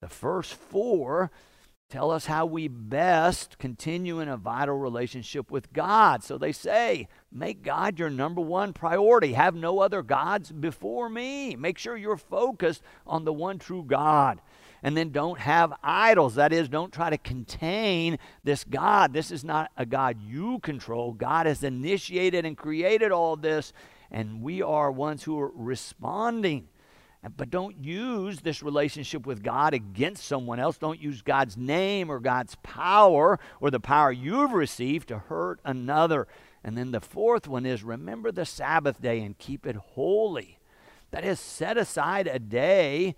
The 0.02 0.08
first 0.08 0.54
four 0.54 1.32
tell 1.90 2.12
us 2.12 2.26
how 2.26 2.46
we 2.46 2.68
best 2.68 3.58
continue 3.60 4.20
in 4.20 4.28
a 4.28 4.36
vital 4.36 4.78
relationship 4.78 5.50
with 5.50 5.72
God. 5.72 6.22
So 6.22 6.38
they 6.38 6.52
say, 6.52 7.08
make 7.32 7.64
God 7.64 7.98
your 7.98 8.10
number 8.10 8.42
one 8.42 8.74
priority. 8.74 9.34
Have 9.34 9.56
no 9.56 9.80
other 9.80 10.04
gods 10.04 10.52
before 10.52 11.10
me. 11.10 11.56
Make 11.56 11.78
sure 11.78 11.96
you're 11.96 12.18
focused 12.18 12.82
on 13.06 13.24
the 13.24 13.32
one 13.32 13.58
true 13.58 13.86
God. 13.88 14.42
And 14.84 14.98
then 14.98 15.12
don't 15.12 15.40
have 15.40 15.74
idols. 15.82 16.36
That 16.36 16.52
is, 16.52 16.68
don't 16.68 16.94
try 16.94 17.10
to 17.10 17.18
contain 17.18 18.20
this 18.44 18.64
God. 18.66 19.14
This 19.14 19.32
is 19.32 19.44
not 19.44 19.72
a 19.78 19.86
God 19.86 20.22
you 20.22 20.60
control. 20.60 21.14
God 21.14 21.46
has 21.46 21.64
initiated 21.64 22.46
and 22.46 22.58
created 22.58 23.12
all 23.12 23.38
this, 23.38 23.74
and 24.12 24.42
we 24.42 24.62
are 24.62 24.92
ones 24.92 25.24
who 25.24 25.40
are 25.40 25.52
responding 25.56 26.68
but 27.36 27.50
don't 27.50 27.84
use 27.84 28.40
this 28.40 28.64
relationship 28.64 29.26
with 29.26 29.44
God 29.44 29.74
against 29.74 30.26
someone 30.26 30.60
else. 30.60 30.78
Don't 30.78 31.02
use 31.02 31.22
God's 31.22 31.58
name 31.58 32.10
or 32.10 32.20
God's 32.20 32.56
power 32.64 33.40
or 33.60 33.72
the 33.72 33.80
power 33.80 34.12
you've 34.12 34.54
received 34.54 35.08
to 35.10 35.20
hurt 35.20 35.60
another. 35.66 36.28
And 36.64 36.78
then 36.78 36.92
the 36.92 37.02
fourth 37.02 37.48
one 37.48 37.66
is 37.66 37.84
remember 37.84 38.32
the 38.32 38.46
Sabbath 38.46 39.02
day 39.02 39.22
and 39.22 39.38
keep 39.38 39.66
it 39.66 39.76
holy. 39.76 40.60
That 41.12 41.26
is, 41.26 41.40
set 41.40 41.78
aside 41.78 42.28
a 42.28 42.40
day 42.40 43.16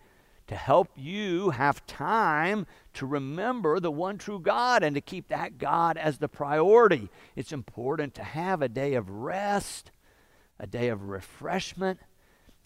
to 0.48 0.56
help 0.56 0.89
you 0.96 1.51
have 1.51 1.86
time 1.86 2.65
to 2.94 3.06
remember 3.06 3.79
the 3.79 3.91
one 3.91 4.18
true 4.18 4.39
God 4.39 4.82
and 4.82 4.96
to 4.96 5.01
keep 5.01 5.27
that 5.27 5.58
God 5.58 5.98
as 5.98 6.18
the 6.18 6.27
priority. 6.27 7.10
It's 7.36 7.51
important 7.51 8.15
to 8.15 8.24
have 8.24 8.62
a 8.62 8.70
day 8.70 8.96
of 8.96 9.10
rest, 9.10 9.91
a 10.60 10.65
day 10.65 10.88
of 10.88 11.03
refreshment, 11.03 12.00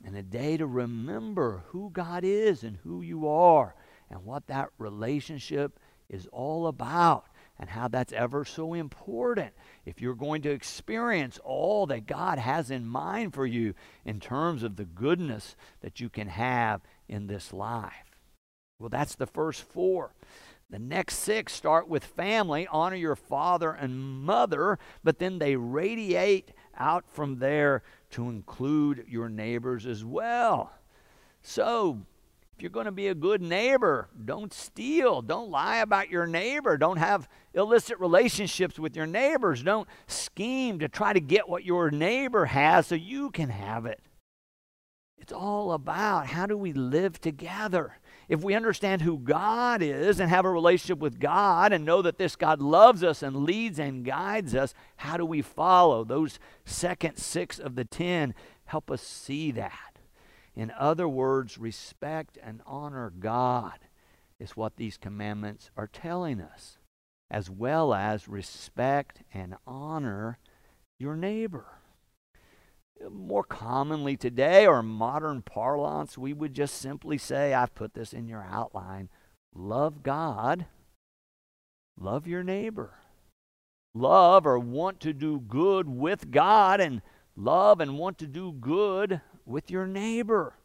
and 0.03 0.15
a 0.15 0.23
day 0.23 0.57
to 0.57 0.65
remember 0.65 1.63
who 1.67 1.89
God 1.91 2.23
is 2.23 2.63
and 2.63 2.77
who 2.83 3.01
you 3.01 3.27
are 3.27 3.75
and 4.09 4.25
what 4.25 4.47
that 4.47 4.69
relationship 4.77 5.79
is 6.09 6.27
all 6.31 6.67
about 6.67 7.25
and 7.59 7.69
how 7.69 7.87
that's 7.87 8.13
ever 8.13 8.43
so 8.43 8.73
important 8.73 9.53
if 9.85 10.01
you're 10.01 10.15
going 10.15 10.41
to 10.41 10.51
experience 10.51 11.39
all 11.43 11.85
that 11.87 12.05
God 12.05 12.39
has 12.39 12.71
in 12.71 12.85
mind 12.85 13.33
for 13.33 13.45
you 13.45 13.73
in 14.03 14.19
terms 14.19 14.63
of 14.63 14.75
the 14.75 14.85
goodness 14.85 15.55
that 15.81 15.99
you 15.99 16.09
can 16.09 16.27
have 16.27 16.81
in 17.07 17.27
this 17.27 17.53
life. 17.53 18.17
Well, 18.79 18.89
that's 18.89 19.15
the 19.15 19.27
first 19.27 19.61
four. 19.61 20.13
The 20.69 20.79
next 20.79 21.19
six 21.19 21.53
start 21.53 21.87
with 21.87 22.03
family, 22.03 22.67
honor 22.67 22.95
your 22.95 23.15
father 23.15 23.71
and 23.71 24.23
mother, 24.23 24.79
but 25.03 25.19
then 25.19 25.37
they 25.37 25.55
radiate 25.55 26.51
out 26.75 27.05
from 27.07 27.37
there 27.37 27.83
to 28.13 28.29
include 28.29 29.05
your 29.07 29.29
neighbors 29.29 29.85
as 29.85 30.03
well. 30.03 30.71
So, 31.41 31.99
if 32.55 32.61
you're 32.61 32.69
going 32.69 32.85
to 32.85 32.91
be 32.91 33.07
a 33.07 33.15
good 33.15 33.41
neighbor, 33.41 34.09
don't 34.23 34.53
steal. 34.53 35.21
Don't 35.21 35.49
lie 35.49 35.77
about 35.77 36.09
your 36.09 36.27
neighbor. 36.27 36.77
Don't 36.77 36.97
have 36.97 37.27
illicit 37.53 37.99
relationships 37.99 38.77
with 38.77 38.95
your 38.95 39.07
neighbors. 39.07 39.63
Don't 39.63 39.87
scheme 40.07 40.79
to 40.79 40.87
try 40.87 41.13
to 41.13 41.19
get 41.19 41.49
what 41.49 41.65
your 41.65 41.89
neighbor 41.89 42.45
has 42.45 42.87
so 42.87 42.95
you 42.95 43.31
can 43.31 43.49
have 43.49 43.85
it. 43.87 43.99
It's 45.17 45.33
all 45.33 45.71
about 45.71 46.27
how 46.27 46.45
do 46.45 46.57
we 46.57 46.73
live 46.73 47.19
together. 47.19 47.97
If 48.29 48.43
we 48.43 48.55
understand 48.55 49.01
who 49.01 49.17
God 49.17 49.81
is 49.81 50.19
and 50.19 50.29
have 50.29 50.45
a 50.45 50.51
relationship 50.51 50.99
with 50.99 51.19
God 51.19 51.73
and 51.73 51.85
know 51.85 52.01
that 52.01 52.17
this 52.17 52.35
God 52.35 52.61
loves 52.61 53.03
us 53.03 53.21
and 53.21 53.43
leads 53.43 53.79
and 53.79 54.05
guides 54.05 54.55
us, 54.55 54.73
how 54.97 55.17
do 55.17 55.25
we 55.25 55.41
follow? 55.41 56.03
Those 56.03 56.39
second 56.65 57.17
six 57.17 57.59
of 57.59 57.75
the 57.75 57.85
ten 57.85 58.33
help 58.65 58.89
us 58.89 59.01
see 59.01 59.51
that. 59.51 59.99
In 60.55 60.71
other 60.77 61.07
words, 61.07 61.57
respect 61.57 62.37
and 62.41 62.61
honor 62.65 63.11
God 63.17 63.79
is 64.39 64.55
what 64.57 64.77
these 64.77 64.97
commandments 64.97 65.71
are 65.75 65.87
telling 65.87 66.39
us, 66.39 66.77
as 67.29 67.49
well 67.49 67.93
as 67.93 68.27
respect 68.27 69.23
and 69.33 69.55
honor 69.65 70.37
your 70.99 71.15
neighbor. 71.15 71.65
More 73.11 73.43
commonly 73.43 74.15
today, 74.15 74.65
or 74.65 74.81
modern 74.81 75.41
parlance, 75.41 76.17
we 76.17 76.33
would 76.33 76.53
just 76.53 76.75
simply 76.75 77.17
say, 77.17 77.53
I've 77.53 77.75
put 77.75 77.93
this 77.93 78.13
in 78.13 78.27
your 78.27 78.43
outline 78.43 79.09
love 79.55 80.03
God, 80.03 80.65
love 81.97 82.27
your 82.27 82.43
neighbor. 82.43 82.95
Love 83.95 84.47
or 84.47 84.57
want 84.57 84.99
to 85.01 85.13
do 85.13 85.39
good 85.39 85.87
with 85.87 86.31
God 86.31 86.81
and 86.81 87.01
love 87.35 87.79
and 87.79 87.97
want 87.97 88.17
to 88.19 88.27
do 88.27 88.51
good 88.51 89.21
with 89.45 89.69
your 89.69 89.85
neighbor. 89.85 90.55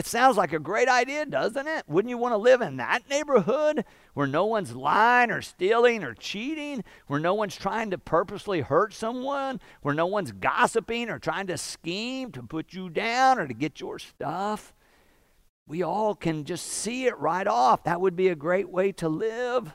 It 0.00 0.06
sounds 0.06 0.38
like 0.38 0.54
a 0.54 0.58
great 0.58 0.88
idea, 0.88 1.26
doesn't 1.26 1.66
it? 1.68 1.84
Wouldn't 1.86 2.08
you 2.08 2.16
want 2.16 2.32
to 2.32 2.38
live 2.38 2.62
in 2.62 2.78
that 2.78 3.02
neighborhood 3.10 3.84
where 4.14 4.26
no 4.26 4.46
one's 4.46 4.74
lying 4.74 5.30
or 5.30 5.42
stealing 5.42 6.02
or 6.02 6.14
cheating, 6.14 6.84
where 7.06 7.20
no 7.20 7.34
one's 7.34 7.54
trying 7.54 7.90
to 7.90 7.98
purposely 7.98 8.62
hurt 8.62 8.94
someone, 8.94 9.60
where 9.82 9.94
no 9.94 10.06
one's 10.06 10.32
gossiping 10.32 11.10
or 11.10 11.18
trying 11.18 11.48
to 11.48 11.58
scheme 11.58 12.32
to 12.32 12.42
put 12.42 12.72
you 12.72 12.88
down 12.88 13.38
or 13.38 13.46
to 13.46 13.52
get 13.52 13.78
your 13.78 13.98
stuff? 13.98 14.72
We 15.66 15.82
all 15.82 16.14
can 16.14 16.46
just 16.46 16.66
see 16.66 17.04
it 17.04 17.18
right 17.18 17.46
off. 17.46 17.84
That 17.84 18.00
would 18.00 18.16
be 18.16 18.28
a 18.28 18.34
great 18.34 18.70
way 18.70 18.92
to 18.92 19.08
live. 19.10 19.74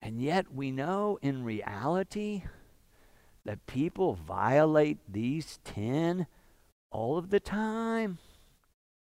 And 0.00 0.18
yet 0.18 0.50
we 0.50 0.70
know 0.70 1.18
in 1.20 1.44
reality 1.44 2.44
that 3.44 3.66
people 3.66 4.14
violate 4.14 4.96
these 5.06 5.58
10 5.64 6.26
all 6.90 7.18
of 7.18 7.28
the 7.28 7.38
time. 7.38 8.16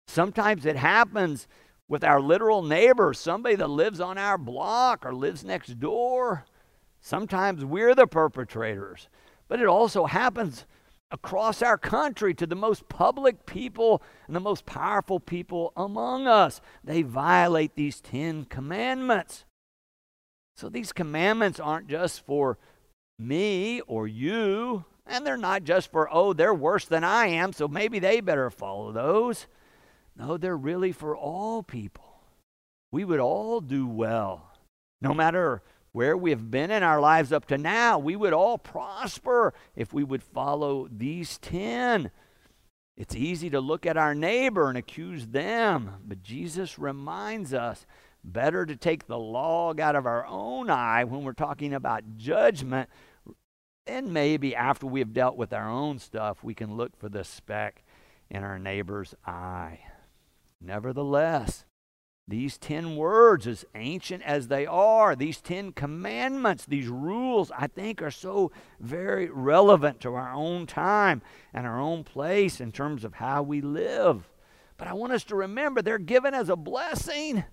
Sometimes 0.10 0.66
it 0.66 0.76
happens 0.76 1.48
with 1.88 2.04
our 2.04 2.20
literal 2.20 2.64
neighbor, 2.64 3.14
somebody 3.14 3.54
that 3.56 3.70
lives 3.70 4.00
on 4.00 4.18
our 4.18 4.40
block 4.40 5.06
or 5.06 5.14
lives 5.14 5.46
next 5.46 5.80
door. 5.80 6.46
Sometimes 7.00 7.64
we're 7.64 7.94
the 7.94 8.08
perpetrators. 8.08 9.08
But 9.48 9.62
it 9.62 9.68
also 9.68 10.08
happens 10.08 10.66
across 11.12 11.62
our 11.62 11.78
country 11.78 12.34
to 12.34 12.48
the 12.48 12.56
most 12.56 12.90
public 12.90 13.46
people 13.46 14.02
and 14.26 14.36
the 14.36 14.40
most 14.40 14.66
powerful 14.66 15.20
people 15.20 15.74
among 15.78 16.26
us. 16.26 16.60
They 16.84 17.04
violate 17.04 17.76
these 17.76 18.02
Ten 18.02 18.46
Commandments. 18.46 19.46
So 20.58 20.70
these 20.70 20.92
commandments 20.92 21.60
aren't 21.60 21.88
just 21.88 22.26
for 22.26 22.58
me 23.20 23.82
or 23.82 24.08
you 24.08 24.86
and 25.06 25.24
they're 25.24 25.38
not 25.38 25.66
just 25.66 25.92
for, 25.92 26.10
oh, 26.12 26.34
they're 26.34 26.52
worse 26.52 26.86
than 26.86 27.04
I 27.04 27.28
am, 27.28 27.54
so 27.54 27.68
maybe 27.68 28.00
they 28.00 28.22
better 28.22 28.50
follow 28.50 28.92
those. 28.92 29.46
No, 30.20 30.38
they're 30.38 30.58
really 30.58 30.92
for 30.92 31.16
all 31.16 31.64
people. 31.64 32.22
We 32.92 33.06
would 33.06 33.20
all 33.20 33.62
do 33.62 33.88
well. 33.88 34.52
No 35.02 35.14
matter 35.14 35.64
where 35.94 36.18
we 36.18 36.32
have 36.32 36.52
been 36.52 36.72
in 36.72 36.84
our 36.84 37.00
lives 37.00 37.32
up 37.32 37.46
to 37.46 37.58
now, 37.58 37.98
we 37.98 38.16
would 38.16 38.34
all 38.34 38.58
prosper 38.58 39.54
if 39.76 39.94
we 39.94 40.04
would 40.04 40.22
follow 40.22 40.88
these 40.92 41.38
10. 41.38 42.12
It's 42.98 43.16
easy 43.16 43.50
to 43.50 43.62
look 43.62 43.86
at 43.86 43.96
our 43.96 44.14
neighbor 44.14 44.68
and 44.68 44.78
accuse 44.78 45.28
them, 45.28 45.96
but 46.06 46.22
Jesus 46.22 46.78
reminds 46.78 47.54
us 47.54 47.86
better 48.24 48.66
to 48.66 48.76
take 48.76 49.08
the 49.08 49.18
log 49.18 49.80
out 49.80 49.96
of 49.96 50.06
our 50.06 50.26
own 50.28 50.70
eye 50.70 51.06
when 51.06 51.24
we're 51.24 51.32
talking 51.32 51.74
about 51.74 52.18
judgment 52.18 52.90
and 53.90 54.14
maybe 54.14 54.56
after 54.56 54.86
we 54.86 55.00
have 55.00 55.14
dealt 55.14 55.36
with 55.36 55.52
our 55.52 55.68
own 55.68 55.98
stuff, 55.98 56.44
we 56.44 56.54
can 56.54 56.78
look 56.78 56.96
for 56.96 57.10
the 57.10 57.24
speck 57.24 57.84
in 58.30 58.44
our 58.44 58.60
neighbor's 58.60 59.16
eye. 59.26 59.80
Nevertheless, 60.62 61.66
these 62.28 62.60
10 62.60 62.96
words, 62.96 63.48
as 63.48 63.66
ancient 63.74 64.22
as 64.24 64.50
they 64.50 64.68
are, 64.68 65.16
these 65.16 65.42
10 65.42 65.72
commandments, 65.72 66.66
these 66.66 66.88
rules, 66.88 67.52
I 67.58 67.68
think 67.68 68.04
are 68.04 68.12
so 68.12 68.52
very 68.80 69.30
relevant 69.30 70.00
to 70.02 70.14
our 70.14 70.32
own 70.32 70.68
time 70.68 71.24
and 71.54 71.66
our 71.66 71.80
own 71.80 72.04
place 72.04 72.62
in 72.62 72.72
terms 72.72 73.04
of 73.04 73.16
how 73.16 73.42
we 73.42 73.62
live. 73.62 74.30
But 74.78 74.88
I 74.88 74.94
want 74.94 75.14
us 75.14 75.24
to 75.26 75.36
remember 75.36 75.82
they're 75.82 75.98
given 75.98 76.36
as 76.36 76.50
a 76.50 76.56
blessing. 76.56 77.46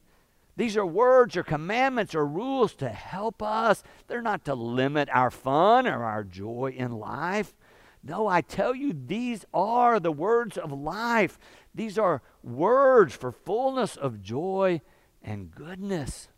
These 0.57 0.77
are 0.77 0.87
words 0.87 1.37
or 1.37 1.43
commandments 1.43 2.15
or 2.15 2.27
rules 2.27 2.75
to 2.75 2.89
help 2.89 3.43
us. 3.43 3.83
They're 4.09 4.21
not 4.21 4.45
to 4.45 4.55
limit 4.55 5.09
our 5.11 5.31
fun 5.31 5.87
or 5.87 6.05
our 6.05 6.23
joy 6.23 6.75
in 6.77 6.93
life. 6.93 7.55
No, 8.03 8.29
I 8.29 8.41
tell 8.41 8.75
you, 8.75 8.93
these 8.93 9.45
are 9.53 9.99
the 9.99 10.13
words 10.13 10.57
of 10.57 10.71
life. 10.71 11.39
These 11.75 11.99
are 11.99 12.23
words 12.47 13.15
for 13.15 13.33
fullness 13.33 13.97
of 13.97 14.23
joy 14.23 14.81
and 15.23 15.51
goodness. 15.51 16.29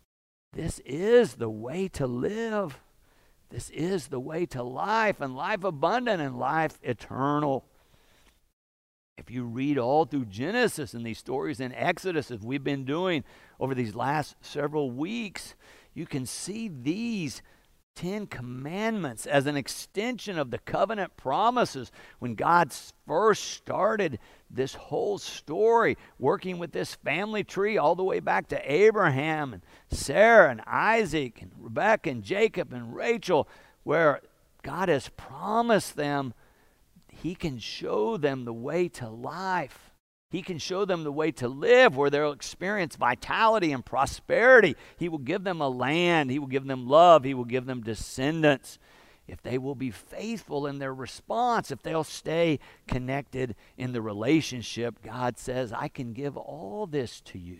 This 0.51 0.79
is 0.79 1.35
the 1.35 1.49
way 1.49 1.87
to 1.89 2.07
live. 2.07 2.79
This 3.49 3.69
is 3.69 4.07
the 4.07 4.19
way 4.19 4.45
to 4.47 4.63
life 4.63 5.21
and 5.21 5.35
life 5.35 5.63
abundant 5.63 6.21
and 6.21 6.37
life 6.37 6.79
eternal. 6.83 7.65
If 9.17 9.29
you 9.29 9.43
read 9.43 9.77
all 9.77 10.05
through 10.05 10.25
Genesis 10.25 10.93
and 10.93 11.05
these 11.05 11.19
stories 11.19 11.59
in 11.59 11.73
Exodus, 11.73 12.31
as 12.31 12.39
we've 12.39 12.63
been 12.63 12.85
doing 12.85 13.23
over 13.59 13.75
these 13.75 13.93
last 13.93 14.35
several 14.41 14.91
weeks, 14.91 15.55
you 15.93 16.05
can 16.05 16.25
see 16.25 16.69
these 16.69 17.41
Ten 17.99 18.27
Commandments 18.27 19.25
as 19.25 19.45
an 19.45 19.57
extension 19.57 20.39
of 20.39 20.51
the 20.51 20.57
covenant 20.59 21.17
promises 21.17 21.91
when 22.19 22.33
God 22.33 22.71
first 23.05 23.43
started 23.43 24.19
this 24.49 24.73
whole 24.73 25.17
story, 25.17 25.97
working 26.17 26.59
with 26.59 26.71
this 26.71 26.95
family 26.95 27.43
tree 27.43 27.77
all 27.77 27.95
the 27.95 28.03
way 28.05 28.21
back 28.21 28.47
to 28.47 28.71
Abraham 28.71 29.51
and 29.51 29.63
Sarah 29.91 30.49
and 30.49 30.61
Isaac 30.65 31.41
and 31.41 31.51
Rebekah 31.57 32.09
and 32.09 32.23
Jacob 32.23 32.71
and 32.71 32.95
Rachel, 32.95 33.49
where 33.83 34.21
God 34.63 34.87
has 34.87 35.09
promised 35.09 35.97
them 35.97 36.33
he 37.09 37.35
can 37.35 37.59
show 37.59 38.15
them 38.15 38.45
the 38.45 38.53
way 38.53 38.87
to 38.87 39.09
life. 39.09 39.88
He 40.29 40.43
can 40.43 40.59
show 40.59 40.85
them 40.85 41.03
the 41.03 41.11
way 41.11 41.31
to 41.33 41.47
live 41.47 41.97
where 41.97 42.11
they'll 42.11 42.31
experience 42.31 42.95
vitality 42.95 43.71
and 43.71 43.83
prosperity. 43.83 44.75
He 44.97 45.09
will 45.09 45.17
give 45.17 45.43
them 45.43 45.59
a 45.59 45.69
land. 45.69 46.29
He 46.29 46.37
will 46.37 46.47
give 46.47 46.67
them 46.67 46.87
love. 46.87 47.23
He 47.23 47.33
will 47.33 47.45
give 47.45 47.65
them 47.65 47.81
descendants. 47.81 48.77
If 49.27 49.41
they 49.41 49.57
will 49.57 49.75
be 49.75 49.91
faithful 49.91 50.67
in 50.67 50.79
their 50.79 50.93
response, 50.93 51.71
if 51.71 51.81
they'll 51.81 52.03
stay 52.03 52.59
connected 52.87 53.55
in 53.77 53.91
the 53.91 54.01
relationship, 54.01 55.01
God 55.03 55.37
says, 55.37 55.73
I 55.73 55.87
can 55.87 56.13
give 56.13 56.37
all 56.37 56.87
this 56.87 57.21
to 57.21 57.39
you. 57.39 57.59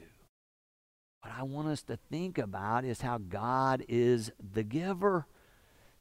What 1.22 1.34
I 1.38 1.44
want 1.44 1.68
us 1.68 1.82
to 1.84 1.98
think 2.10 2.38
about 2.38 2.86
is 2.86 3.02
how 3.02 3.18
God 3.18 3.84
is 3.88 4.32
the 4.54 4.64
giver. 4.64 5.28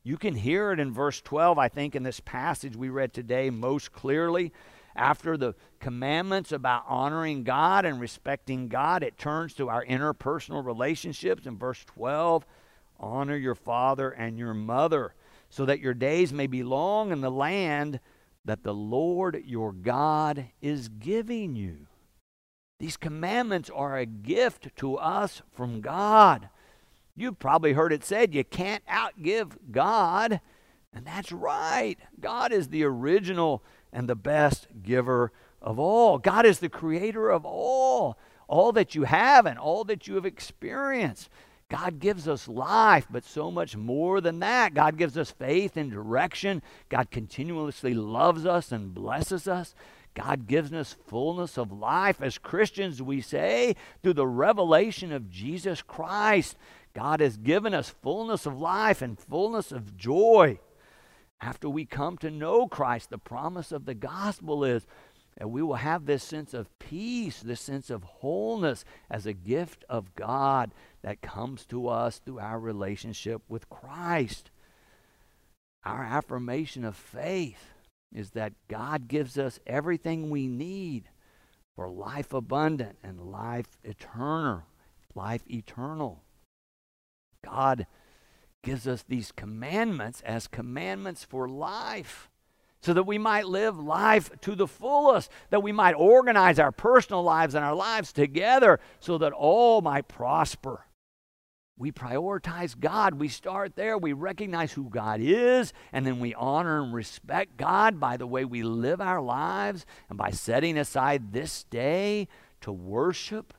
You 0.04 0.16
can 0.16 0.34
hear 0.34 0.72
it 0.72 0.80
in 0.80 0.92
verse 0.92 1.20
12, 1.20 1.58
I 1.58 1.68
think, 1.68 1.94
in 1.94 2.02
this 2.02 2.20
passage 2.20 2.76
we 2.76 2.88
read 2.88 3.12
today 3.12 3.50
most 3.50 3.92
clearly. 3.92 4.52
After 4.98 5.36
the 5.36 5.54
commandments 5.78 6.50
about 6.50 6.82
honoring 6.88 7.44
God 7.44 7.84
and 7.84 8.00
respecting 8.00 8.66
God, 8.66 9.04
it 9.04 9.16
turns 9.16 9.54
to 9.54 9.68
our 9.68 9.84
interpersonal 9.84 10.64
relationships. 10.64 11.46
In 11.46 11.56
verse 11.56 11.84
12, 11.86 12.44
honor 12.98 13.36
your 13.36 13.54
father 13.54 14.10
and 14.10 14.36
your 14.36 14.54
mother, 14.54 15.14
so 15.48 15.64
that 15.66 15.78
your 15.78 15.94
days 15.94 16.32
may 16.32 16.48
be 16.48 16.64
long 16.64 17.12
in 17.12 17.20
the 17.20 17.30
land 17.30 18.00
that 18.44 18.64
the 18.64 18.74
Lord 18.74 19.40
your 19.46 19.72
God 19.72 20.46
is 20.60 20.88
giving 20.88 21.54
you. 21.54 21.86
These 22.80 22.96
commandments 22.96 23.70
are 23.70 23.96
a 23.96 24.04
gift 24.04 24.74
to 24.76 24.96
us 24.96 25.42
from 25.52 25.80
God. 25.80 26.48
You've 27.14 27.38
probably 27.38 27.74
heard 27.74 27.92
it 27.92 28.02
said 28.02 28.34
you 28.34 28.42
can't 28.42 28.84
outgive 28.86 29.52
God. 29.70 30.40
And 30.92 31.06
that's 31.06 31.30
right. 31.30 31.98
God 32.18 32.52
is 32.52 32.68
the 32.68 32.82
original 32.82 33.62
and 33.92 34.08
the 34.08 34.14
best 34.14 34.66
giver 34.82 35.32
of 35.60 35.78
all. 35.78 36.18
God 36.18 36.46
is 36.46 36.58
the 36.58 36.68
creator 36.68 37.30
of 37.30 37.44
all, 37.44 38.18
all 38.46 38.72
that 38.72 38.94
you 38.94 39.04
have 39.04 39.46
and 39.46 39.58
all 39.58 39.84
that 39.84 40.06
you 40.06 40.14
have 40.14 40.26
experienced. 40.26 41.28
God 41.68 42.00
gives 42.00 42.26
us 42.26 42.48
life, 42.48 43.06
but 43.10 43.24
so 43.24 43.50
much 43.50 43.76
more 43.76 44.20
than 44.20 44.38
that. 44.40 44.72
God 44.72 44.96
gives 44.96 45.18
us 45.18 45.30
faith 45.30 45.76
and 45.76 45.90
direction. 45.90 46.62
God 46.88 47.10
continuously 47.10 47.92
loves 47.92 48.46
us 48.46 48.72
and 48.72 48.94
blesses 48.94 49.46
us. 49.46 49.74
God 50.14 50.46
gives 50.46 50.72
us 50.72 50.96
fullness 51.06 51.58
of 51.58 51.70
life. 51.70 52.22
As 52.22 52.38
Christians, 52.38 53.02
we 53.02 53.20
say, 53.20 53.76
through 54.02 54.14
the 54.14 54.26
revelation 54.26 55.12
of 55.12 55.30
Jesus 55.30 55.82
Christ, 55.82 56.56
God 56.94 57.20
has 57.20 57.36
given 57.36 57.74
us 57.74 57.94
fullness 58.02 58.46
of 58.46 58.58
life 58.58 59.02
and 59.02 59.18
fullness 59.18 59.70
of 59.70 59.96
joy. 59.96 60.58
After 61.40 61.68
we 61.68 61.84
come 61.84 62.18
to 62.18 62.30
know 62.30 62.66
Christ, 62.66 63.10
the 63.10 63.18
promise 63.18 63.70
of 63.70 63.84
the 63.84 63.94
gospel 63.94 64.64
is 64.64 64.86
that 65.36 65.48
we 65.48 65.62
will 65.62 65.76
have 65.76 66.04
this 66.04 66.24
sense 66.24 66.52
of 66.52 66.76
peace, 66.80 67.40
this 67.40 67.60
sense 67.60 67.90
of 67.90 68.02
wholeness 68.02 68.84
as 69.08 69.24
a 69.24 69.32
gift 69.32 69.84
of 69.88 70.16
God 70.16 70.74
that 71.02 71.22
comes 71.22 71.64
to 71.66 71.86
us 71.88 72.18
through 72.18 72.40
our 72.40 72.58
relationship 72.58 73.42
with 73.48 73.70
Christ. 73.70 74.50
Our 75.84 76.02
affirmation 76.02 76.84
of 76.84 76.96
faith 76.96 77.70
is 78.12 78.30
that 78.30 78.54
God 78.66 79.06
gives 79.06 79.38
us 79.38 79.60
everything 79.64 80.28
we 80.28 80.48
need 80.48 81.04
for 81.76 81.88
life 81.88 82.32
abundant 82.32 82.98
and 83.04 83.30
life 83.30 83.78
eternal. 83.84 84.64
Life 85.14 85.44
eternal. 85.48 86.24
God 87.44 87.86
gives 88.62 88.86
us 88.86 89.04
these 89.08 89.32
commandments 89.32 90.22
as 90.24 90.46
commandments 90.46 91.24
for 91.24 91.48
life 91.48 92.30
so 92.80 92.92
that 92.94 93.04
we 93.04 93.18
might 93.18 93.46
live 93.46 93.78
life 93.78 94.30
to 94.40 94.54
the 94.54 94.68
fullest, 94.68 95.30
that 95.50 95.62
we 95.62 95.72
might 95.72 95.94
organize 95.94 96.58
our 96.58 96.72
personal 96.72 97.22
lives 97.22 97.54
and 97.54 97.64
our 97.64 97.74
lives 97.74 98.12
together 98.12 98.78
so 99.00 99.18
that 99.18 99.32
all 99.32 99.80
might 99.80 100.06
prosper. 100.06 100.84
We 101.76 101.92
prioritize 101.92 102.78
God. 102.78 103.14
We 103.14 103.28
start 103.28 103.76
there. 103.76 103.96
We 103.96 104.12
recognize 104.12 104.72
who 104.72 104.90
God 104.90 105.20
is, 105.20 105.72
and 105.92 106.04
then 106.04 106.18
we 106.18 106.34
honor 106.34 106.82
and 106.82 106.92
respect 106.92 107.56
God 107.56 108.00
by 108.00 108.16
the 108.16 108.26
way 108.26 108.44
we 108.44 108.64
live 108.64 109.00
our 109.00 109.22
lives 109.22 109.86
and 110.08 110.18
by 110.18 110.30
setting 110.30 110.76
aside 110.76 111.32
this 111.32 111.64
day 111.64 112.26
to 112.62 112.72
worship, 112.72 113.54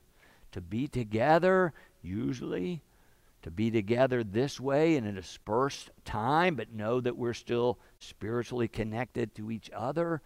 to 0.51 0.59
be 0.59 0.87
together, 0.87 1.73
usually 2.01 2.81
to 3.41 3.51
be 3.51 3.71
together 3.71 4.23
this 4.23 4.59
way 4.59 4.95
in 4.95 5.05
a 5.05 5.11
dispersed 5.11 5.91
time, 6.03 6.55
but 6.55 6.73
know 6.73 6.99
that 6.99 7.17
we're 7.17 7.33
still 7.33 7.79
spiritually 7.99 8.67
connected 8.67 9.33
to 9.35 9.49
each 9.49 9.69
other. 9.73 10.21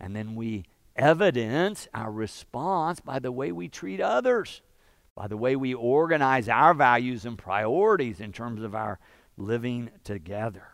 And 0.00 0.16
then 0.16 0.34
we 0.34 0.64
evidence 0.96 1.88
our 1.92 2.10
response 2.10 3.00
by 3.00 3.18
the 3.18 3.32
way 3.32 3.52
we 3.52 3.68
treat 3.68 4.00
others, 4.00 4.62
by 5.14 5.28
the 5.28 5.36
way 5.36 5.56
we 5.56 5.74
organize 5.74 6.48
our 6.48 6.74
values 6.74 7.24
and 7.24 7.36
priorities 7.36 8.20
in 8.20 8.32
terms 8.32 8.62
of 8.62 8.74
our 8.74 8.98
living 9.36 9.90
together. 10.04 10.68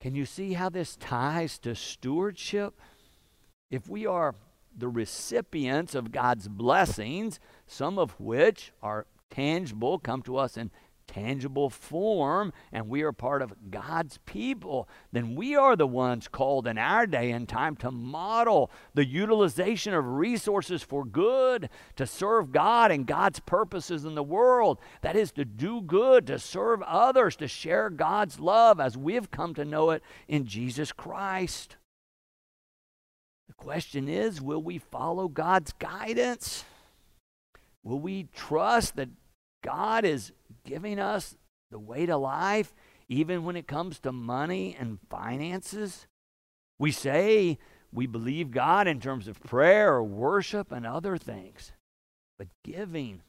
Can 0.00 0.14
you 0.14 0.26
see 0.26 0.52
how 0.52 0.68
this 0.68 0.96
ties 0.96 1.58
to 1.60 1.74
stewardship? 1.74 2.78
If 3.70 3.88
we 3.88 4.04
are 4.04 4.34
the 4.76 4.88
recipients 4.88 5.94
of 5.94 6.12
God's 6.12 6.46
blessings, 6.46 7.40
some 7.66 7.98
of 7.98 8.20
which 8.20 8.72
are 8.82 9.06
tangible, 9.34 9.98
come 9.98 10.22
to 10.22 10.36
us 10.36 10.56
in 10.56 10.70
tangible 11.06 11.70
form, 11.70 12.52
and 12.72 12.88
we 12.88 13.02
are 13.02 13.12
part 13.12 13.42
of 13.42 13.70
God's 13.70 14.18
people, 14.26 14.88
then 15.12 15.34
we 15.34 15.54
are 15.54 15.76
the 15.76 15.86
ones 15.86 16.28
called 16.28 16.66
in 16.66 16.78
our 16.78 17.06
day 17.06 17.30
and 17.30 17.48
time 17.48 17.76
to 17.76 17.90
model 17.90 18.70
the 18.94 19.04
utilization 19.04 19.94
of 19.94 20.06
resources 20.06 20.82
for 20.82 21.04
good, 21.04 21.68
to 21.96 22.06
serve 22.06 22.52
God 22.52 22.90
and 22.90 23.06
God's 23.06 23.40
purposes 23.40 24.04
in 24.04 24.14
the 24.14 24.22
world. 24.22 24.78
That 25.02 25.16
is 25.16 25.32
to 25.32 25.44
do 25.44 25.82
good, 25.82 26.26
to 26.28 26.38
serve 26.38 26.82
others, 26.82 27.36
to 27.36 27.48
share 27.48 27.90
God's 27.90 28.40
love 28.40 28.80
as 28.80 28.96
we've 28.96 29.30
come 29.30 29.54
to 29.54 29.64
know 29.64 29.90
it 29.90 30.02
in 30.28 30.46
Jesus 30.46 30.92
Christ. 30.92 31.76
The 33.48 33.54
question 33.54 34.08
is 34.08 34.40
will 34.40 34.62
we 34.62 34.78
follow 34.78 35.28
God's 35.28 35.72
guidance? 35.74 36.64
Will 37.82 38.00
we 38.00 38.28
trust 38.34 38.96
that 38.96 39.10
God 39.64 40.04
is 40.04 40.32
giving 40.64 40.98
us 40.98 41.36
the 41.70 41.78
way 41.78 42.06
to 42.06 42.16
life, 42.16 42.74
even 43.08 43.44
when 43.44 43.56
it 43.56 43.66
comes 43.66 43.98
to 44.00 44.12
money 44.12 44.76
and 44.78 44.98
finances. 45.08 46.06
We 46.78 46.92
say 46.92 47.58
we 47.92 48.06
believe 48.06 48.50
God 48.50 48.86
in 48.86 49.00
terms 49.00 49.26
of 49.26 49.40
prayer 49.40 49.94
or 49.94 50.04
worship 50.04 50.70
and 50.70 50.86
other 50.86 51.16
things, 51.16 51.72
but 52.38 52.48
giving, 52.62 53.22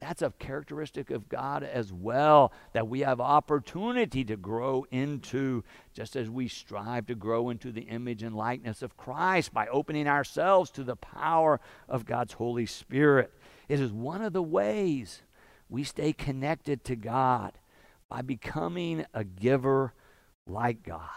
that's 0.00 0.22
a 0.22 0.32
characteristic 0.38 1.10
of 1.10 1.28
God 1.28 1.62
as 1.62 1.92
well 1.92 2.52
that 2.72 2.88
we 2.88 3.00
have 3.00 3.20
opportunity 3.20 4.24
to 4.24 4.36
grow 4.36 4.86
into, 4.90 5.62
just 5.92 6.16
as 6.16 6.30
we 6.30 6.48
strive 6.48 7.06
to 7.06 7.14
grow 7.14 7.50
into 7.50 7.70
the 7.70 7.82
image 7.82 8.22
and 8.22 8.34
likeness 8.34 8.82
of 8.82 8.96
Christ 8.96 9.52
by 9.52 9.66
opening 9.66 10.08
ourselves 10.08 10.70
to 10.72 10.84
the 10.84 10.96
power 10.96 11.60
of 11.88 12.06
God's 12.06 12.32
Holy 12.32 12.66
Spirit. 12.66 13.32
It 13.68 13.80
is 13.80 13.92
one 13.92 14.22
of 14.22 14.32
the 14.32 14.42
ways 14.42 15.22
we 15.72 15.84
stay 15.84 16.12
connected 16.12 16.84
to 16.84 16.94
God 16.94 17.52
by 18.10 18.20
becoming 18.20 19.06
a 19.14 19.24
giver 19.24 19.94
like 20.46 20.82
God. 20.82 21.08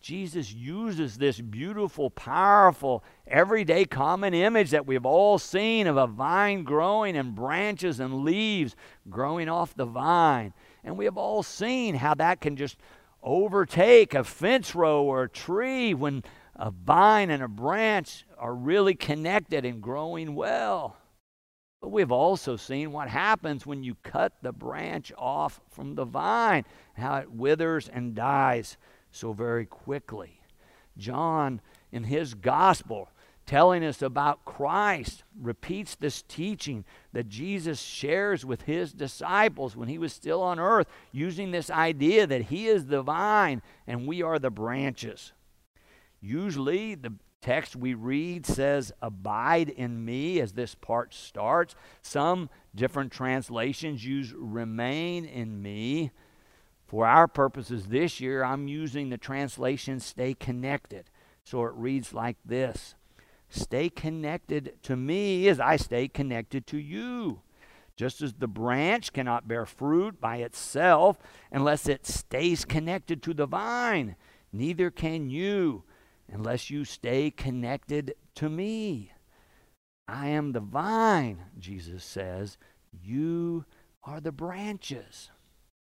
Jesus 0.00 0.52
uses 0.52 1.16
this 1.16 1.40
beautiful, 1.40 2.10
powerful, 2.10 3.04
everyday 3.28 3.84
common 3.84 4.34
image 4.34 4.72
that 4.72 4.88
we've 4.88 5.06
all 5.06 5.38
seen 5.38 5.86
of 5.86 5.96
a 5.96 6.08
vine 6.08 6.64
growing 6.64 7.16
and 7.16 7.36
branches 7.36 8.00
and 8.00 8.24
leaves 8.24 8.74
growing 9.08 9.48
off 9.48 9.72
the 9.76 9.86
vine. 9.86 10.52
And 10.82 10.98
we 10.98 11.04
have 11.04 11.16
all 11.16 11.44
seen 11.44 11.94
how 11.94 12.14
that 12.14 12.40
can 12.40 12.56
just 12.56 12.76
overtake 13.22 14.14
a 14.14 14.24
fence 14.24 14.74
row 14.74 15.04
or 15.04 15.22
a 15.22 15.30
tree 15.30 15.94
when 15.94 16.24
a 16.56 16.72
vine 16.72 17.30
and 17.30 17.42
a 17.42 17.48
branch 17.48 18.26
are 18.36 18.54
really 18.54 18.96
connected 18.96 19.64
and 19.64 19.80
growing 19.80 20.34
well. 20.34 20.96
But 21.84 21.92
we've 21.92 22.10
also 22.10 22.56
seen 22.56 22.92
what 22.92 23.10
happens 23.10 23.66
when 23.66 23.84
you 23.84 23.94
cut 24.02 24.32
the 24.40 24.52
branch 24.52 25.12
off 25.18 25.60
from 25.68 25.96
the 25.96 26.06
vine, 26.06 26.64
how 26.94 27.16
it 27.16 27.30
withers 27.30 27.90
and 27.90 28.14
dies 28.14 28.78
so 29.10 29.34
very 29.34 29.66
quickly. 29.66 30.40
John, 30.96 31.60
in 31.92 32.04
his 32.04 32.32
gospel, 32.32 33.10
telling 33.44 33.84
us 33.84 34.00
about 34.00 34.46
Christ, 34.46 35.24
repeats 35.38 35.94
this 35.94 36.22
teaching 36.22 36.86
that 37.12 37.28
Jesus 37.28 37.82
shares 37.82 38.46
with 38.46 38.62
his 38.62 38.94
disciples 38.94 39.76
when 39.76 39.88
he 39.88 39.98
was 39.98 40.14
still 40.14 40.40
on 40.40 40.58
earth, 40.58 40.86
using 41.12 41.50
this 41.50 41.68
idea 41.68 42.26
that 42.26 42.44
he 42.44 42.66
is 42.66 42.86
the 42.86 43.02
vine 43.02 43.60
and 43.86 44.06
we 44.06 44.22
are 44.22 44.38
the 44.38 44.48
branches. 44.48 45.34
Usually, 46.22 46.94
the 46.94 47.12
text 47.44 47.76
we 47.76 47.92
read 47.92 48.46
says, 48.46 48.90
Abide 49.02 49.68
in 49.68 50.02
me, 50.02 50.40
as 50.40 50.52
this 50.52 50.74
part 50.74 51.12
starts. 51.12 51.74
Some 52.00 52.48
different 52.74 53.12
translations 53.12 54.04
use 54.04 54.32
remain 54.32 55.26
in 55.26 55.60
me. 55.60 56.10
For 56.86 57.06
our 57.06 57.28
purposes 57.28 57.86
this 57.86 58.18
year, 58.18 58.42
I'm 58.42 58.66
using 58.66 59.10
the 59.10 59.18
translation 59.18 60.00
stay 60.00 60.32
connected. 60.32 61.10
So 61.44 61.64
it 61.64 61.74
reads 61.74 62.14
like 62.14 62.38
this 62.46 62.94
Stay 63.50 63.90
connected 63.90 64.78
to 64.84 64.96
me 64.96 65.46
as 65.48 65.60
I 65.60 65.76
stay 65.76 66.08
connected 66.08 66.66
to 66.68 66.78
you. 66.78 67.42
Just 67.94 68.22
as 68.22 68.32
the 68.32 68.48
branch 68.48 69.12
cannot 69.12 69.46
bear 69.46 69.66
fruit 69.66 70.18
by 70.18 70.38
itself 70.38 71.18
unless 71.52 71.86
it 71.88 72.06
stays 72.06 72.64
connected 72.64 73.22
to 73.22 73.34
the 73.34 73.46
vine, 73.46 74.16
neither 74.50 74.90
can 74.90 75.28
you 75.28 75.84
unless 76.32 76.70
you 76.70 76.84
stay 76.84 77.30
connected 77.30 78.14
to 78.36 78.48
me. 78.48 79.12
I 80.06 80.28
am 80.28 80.52
the 80.52 80.60
vine, 80.60 81.38
Jesus 81.58 82.04
says. 82.04 82.58
You 82.92 83.64
are 84.02 84.20
the 84.20 84.32
branches. 84.32 85.30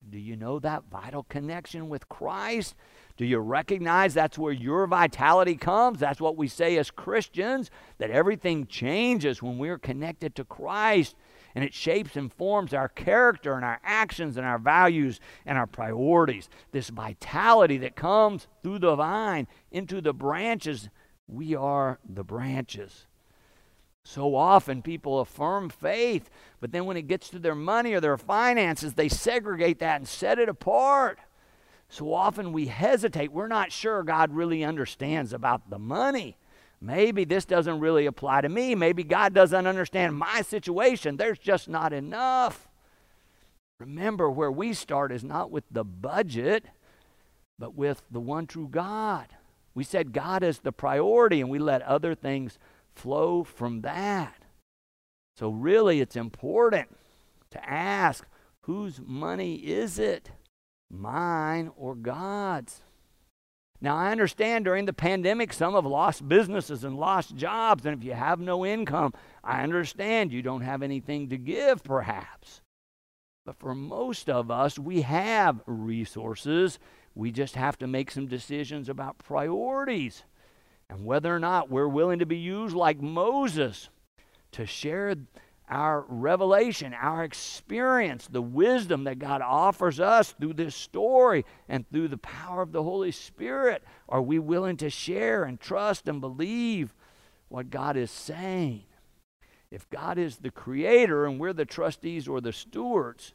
Do 0.07 0.19
you 0.19 0.35
know 0.35 0.59
that 0.59 0.83
vital 0.91 1.23
connection 1.23 1.87
with 1.87 2.09
Christ? 2.09 2.75
Do 3.15 3.25
you 3.25 3.39
recognize 3.39 4.13
that's 4.13 4.37
where 4.37 4.51
your 4.51 4.85
vitality 4.85 5.55
comes? 5.55 5.99
That's 5.99 6.19
what 6.19 6.35
we 6.35 6.47
say 6.47 6.77
as 6.77 6.91
Christians, 6.91 7.71
that 7.99 8.11
everything 8.11 8.67
changes 8.67 9.41
when 9.41 9.57
we're 9.57 9.77
connected 9.77 10.35
to 10.35 10.43
Christ 10.43 11.15
and 11.55 11.63
it 11.63 11.73
shapes 11.73 12.15
and 12.15 12.31
forms 12.31 12.73
our 12.73 12.89
character 12.89 13.53
and 13.53 13.63
our 13.65 13.79
actions 13.83 14.37
and 14.37 14.45
our 14.45 14.57
values 14.57 15.19
and 15.45 15.57
our 15.57 15.67
priorities. 15.67 16.49
This 16.71 16.89
vitality 16.89 17.77
that 17.79 17.95
comes 17.95 18.47
through 18.63 18.79
the 18.79 18.95
vine 18.95 19.47
into 19.71 20.01
the 20.01 20.13
branches, 20.13 20.89
we 21.27 21.55
are 21.55 21.99
the 22.07 22.23
branches. 22.23 23.05
So 24.05 24.35
often 24.35 24.81
people 24.81 25.19
affirm 25.19 25.69
faith, 25.69 26.29
but 26.59 26.71
then 26.71 26.85
when 26.85 26.97
it 26.97 27.07
gets 27.07 27.29
to 27.29 27.39
their 27.39 27.55
money 27.55 27.93
or 27.93 28.01
their 28.01 28.17
finances, 28.17 28.93
they 28.93 29.07
segregate 29.07 29.79
that 29.79 30.01
and 30.01 30.07
set 30.07 30.39
it 30.39 30.49
apart. 30.49 31.19
So 31.87 32.13
often 32.13 32.51
we 32.51 32.67
hesitate. 32.67 33.31
We're 33.31 33.47
not 33.47 33.71
sure 33.71 34.03
God 34.03 34.33
really 34.33 34.63
understands 34.63 35.31
about 35.31 35.69
the 35.69 35.79
money. 35.79 36.37
Maybe 36.83 37.23
this 37.23 37.45
doesn't 37.45 37.79
really 37.79 38.07
apply 38.07 38.41
to 38.41 38.49
me. 38.49 38.75
Maybe 38.75 39.05
God 39.05 39.33
doesn't 39.33 39.67
understand 39.67 40.17
my 40.17 40.41
situation. 40.41 41.15
There's 41.15 41.39
just 41.39 41.69
not 41.69 41.93
enough. 41.93 42.67
Remember, 43.79 44.29
where 44.29 44.51
we 44.51 44.73
start 44.73 45.13
is 45.13 45.23
not 45.23 45.49
with 45.49 45.63
the 45.71 45.85
budget, 45.85 46.65
but 47.57 47.73
with 47.73 48.01
the 48.11 48.19
one 48.19 48.47
true 48.47 48.67
God. 48.69 49.27
We 49.73 49.85
said 49.85 50.11
God 50.11 50.43
is 50.43 50.59
the 50.59 50.73
priority, 50.73 51.39
and 51.39 51.49
we 51.49 51.57
let 51.57 51.81
other 51.83 52.13
things 52.15 52.59
flow 52.93 53.45
from 53.45 53.79
that. 53.81 54.43
So, 55.37 55.49
really, 55.51 56.01
it's 56.01 56.17
important 56.17 56.89
to 57.51 57.69
ask 57.69 58.25
whose 58.63 58.99
money 59.01 59.55
is 59.55 59.97
it? 59.99 60.31
Mine 60.91 61.71
or 61.77 61.95
God's? 61.95 62.81
Now, 63.83 63.97
I 63.97 64.13
understand 64.13 64.63
during 64.63 64.85
the 64.85 64.93
pandemic, 64.93 65.51
some 65.51 65.73
have 65.73 65.85
lost 65.85 66.29
businesses 66.29 66.85
and 66.85 66.95
lost 66.95 67.35
jobs. 67.35 67.85
And 67.85 67.99
if 67.99 68.01
you 68.01 68.13
have 68.13 68.39
no 68.39 68.65
income, 68.65 69.13
I 69.43 69.61
understand 69.61 70.31
you 70.31 70.41
don't 70.41 70.61
have 70.61 70.81
anything 70.81 71.27
to 71.29 71.37
give, 71.37 71.83
perhaps. 71.83 72.61
But 73.45 73.59
for 73.59 73.75
most 73.75 74.29
of 74.29 74.49
us, 74.49 74.79
we 74.79 75.01
have 75.01 75.61
resources. 75.65 76.79
We 77.13 77.33
just 77.33 77.55
have 77.55 77.77
to 77.79 77.87
make 77.87 78.09
some 78.09 78.25
decisions 78.25 78.87
about 78.87 79.17
priorities 79.17 80.23
and 80.89 81.03
whether 81.03 81.35
or 81.35 81.39
not 81.39 81.69
we're 81.69 81.89
willing 81.89 82.19
to 82.19 82.25
be 82.25 82.37
used 82.37 82.77
like 82.77 83.01
Moses 83.01 83.89
to 84.53 84.65
share 84.65 85.13
our 85.69 86.05
revelation, 86.07 86.93
our 86.93 87.23
experience, 87.23 88.27
the 88.27 88.41
wisdom 88.41 89.05
that 89.05 89.19
God 89.19 89.41
offers 89.41 89.99
us 89.99 90.33
through 90.33 90.53
this 90.53 90.75
story 90.75 91.45
and 91.69 91.89
through 91.89 92.09
the 92.09 92.17
power 92.17 92.61
of 92.61 92.71
the 92.71 92.83
Holy 92.83 93.11
Spirit? 93.11 93.83
Are 94.09 94.21
we 94.21 94.39
willing 94.39 94.77
to 94.77 94.89
share 94.89 95.43
and 95.43 95.59
trust 95.59 96.07
and 96.07 96.21
believe 96.21 96.93
what 97.49 97.69
God 97.69 97.97
is 97.97 98.11
saying? 98.11 98.83
If 99.71 99.89
God 99.89 100.17
is 100.17 100.37
the 100.37 100.51
creator 100.51 101.25
and 101.25 101.39
we're 101.39 101.53
the 101.53 101.65
trustees 101.65 102.27
or 102.27 102.41
the 102.41 102.53
stewards, 102.53 103.33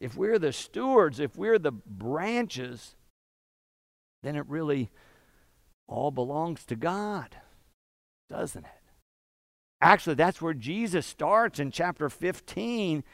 if 0.00 0.16
we're 0.16 0.38
the 0.38 0.52
stewards, 0.52 1.20
if 1.20 1.36
we're 1.36 1.58
the 1.58 1.72
branches, 1.72 2.96
then 4.22 4.34
it 4.34 4.46
really 4.48 4.90
all 5.86 6.10
belongs 6.10 6.64
to 6.66 6.76
God, 6.76 7.36
doesn't 8.28 8.64
it? 8.64 8.75
Actually, 9.80 10.14
that's 10.14 10.40
where 10.40 10.54
Jesus 10.54 11.06
starts 11.06 11.58
in 11.58 11.70
chapter 11.70 12.08
15. 12.08 13.04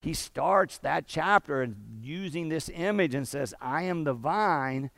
He 0.00 0.14
starts 0.14 0.78
that 0.78 1.06
chapter 1.06 1.68
using 2.00 2.48
this 2.48 2.70
image 2.74 3.14
and 3.14 3.26
says, 3.26 3.54
I 3.60 3.82
am 3.82 4.04
the 4.04 4.14
vine, 4.14 4.90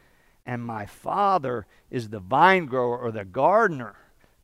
and 0.47 0.63
my 0.63 0.87
Father 0.87 1.67
is 1.91 2.09
the 2.09 2.21
vine 2.21 2.67
grower 2.67 2.99
or 2.99 3.11
the 3.11 3.25
gardener. 3.25 3.97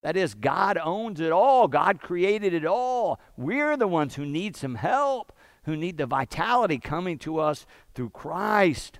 That 0.03 0.17
is, 0.17 0.35
God 0.35 0.79
owns 0.79 1.21
it 1.21 1.33
all. 1.33 1.69
God 1.69 2.01
created 2.01 2.55
it 2.55 2.65
all. 2.65 3.21
We're 3.37 3.77
the 3.77 3.89
ones 3.89 4.15
who 4.15 4.25
need 4.25 4.57
some 4.57 4.77
help, 4.77 5.33
who 5.65 5.77
need 5.77 5.99
the 5.99 6.07
vitality 6.07 6.79
coming 6.79 7.19
to 7.19 7.39
us 7.39 7.67
through 7.95 8.11
Christ. 8.11 8.99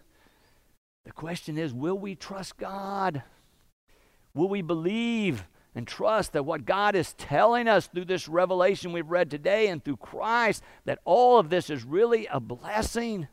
The 1.05 1.13
question 1.13 1.57
is 1.57 1.73
will 1.73 1.99
we 1.99 2.15
trust 2.15 2.59
God? 2.59 3.23
Will 4.35 4.49
we 4.49 4.63
believe 4.63 5.45
and 5.75 5.87
trust 5.87 6.33
that 6.33 6.45
what 6.45 6.65
God 6.65 6.95
is 6.95 7.13
telling 7.15 7.69
us 7.69 7.87
through 7.87 8.07
this 8.07 8.29
revelation 8.29 8.93
we've 8.93 9.11
read 9.11 9.31
today 9.31 9.69
and 9.69 9.85
through 9.85 9.99
Christ, 9.99 10.63
that 10.85 10.99
all 11.05 11.39
of 11.39 11.51
this 11.51 11.71
is 11.71 11.85
really 11.85 12.27
a 12.27 12.41
blessing? 12.41 13.29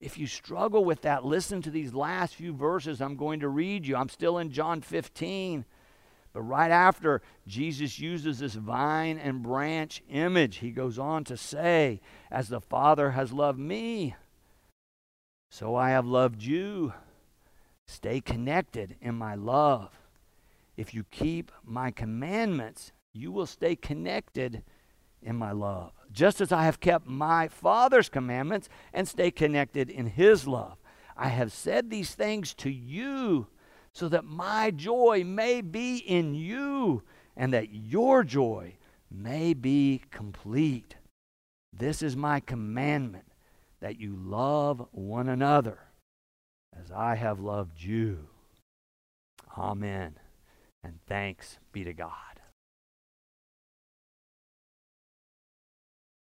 If 0.00 0.18
you 0.18 0.26
struggle 0.26 0.84
with 0.84 1.02
that, 1.02 1.24
listen 1.24 1.62
to 1.62 1.70
these 1.70 1.94
last 1.94 2.34
few 2.34 2.52
verses 2.52 3.00
I'm 3.00 3.16
going 3.16 3.40
to 3.40 3.48
read 3.48 3.86
you. 3.86 3.96
I'm 3.96 4.08
still 4.08 4.38
in 4.38 4.52
John 4.52 4.80
15. 4.80 5.64
But 6.32 6.42
right 6.42 6.70
after 6.70 7.22
Jesus 7.46 7.98
uses 7.98 8.40
this 8.40 8.54
vine 8.54 9.18
and 9.18 9.42
branch 9.42 10.02
image, 10.10 10.58
he 10.58 10.70
goes 10.70 10.98
on 10.98 11.24
to 11.24 11.36
say, 11.36 12.02
As 12.30 12.48
the 12.48 12.60
Father 12.60 13.12
has 13.12 13.32
loved 13.32 13.58
me, 13.58 14.14
so 15.50 15.74
I 15.74 15.90
have 15.90 16.06
loved 16.06 16.42
you. 16.42 16.92
Stay 17.86 18.20
connected 18.20 18.96
in 19.00 19.14
my 19.14 19.34
love. 19.34 19.98
If 20.76 20.92
you 20.92 21.04
keep 21.10 21.50
my 21.64 21.90
commandments, 21.90 22.92
you 23.12 23.32
will 23.32 23.46
stay 23.46 23.76
connected 23.76 24.62
in 25.22 25.36
my 25.36 25.52
love, 25.52 25.92
just 26.12 26.40
as 26.40 26.52
I 26.52 26.64
have 26.64 26.80
kept 26.80 27.06
my 27.06 27.48
Father's 27.48 28.08
commandments 28.08 28.68
and 28.92 29.08
stay 29.08 29.30
connected 29.30 29.88
in 29.88 30.06
his 30.06 30.46
love. 30.46 30.76
I 31.16 31.28
have 31.28 31.52
said 31.52 31.88
these 31.88 32.14
things 32.14 32.52
to 32.54 32.70
you 32.70 33.46
so 33.92 34.08
that 34.10 34.24
my 34.24 34.70
joy 34.70 35.24
may 35.24 35.62
be 35.62 35.96
in 35.96 36.34
you 36.34 37.02
and 37.34 37.52
that 37.54 37.72
your 37.72 38.22
joy 38.22 38.74
may 39.10 39.54
be 39.54 40.02
complete. 40.10 40.96
This 41.72 42.02
is 42.02 42.14
my 42.14 42.40
commandment 42.40 43.24
that 43.80 43.98
you 43.98 44.14
love 44.16 44.86
one 44.92 45.28
another 45.28 45.78
as 46.78 46.90
I 46.92 47.14
have 47.14 47.40
loved 47.40 47.82
you. 47.82 48.28
Amen 49.56 50.16
and 50.86 51.00
thanks 51.08 51.58
be 51.72 51.82
to 51.82 51.92
God. 51.92 52.35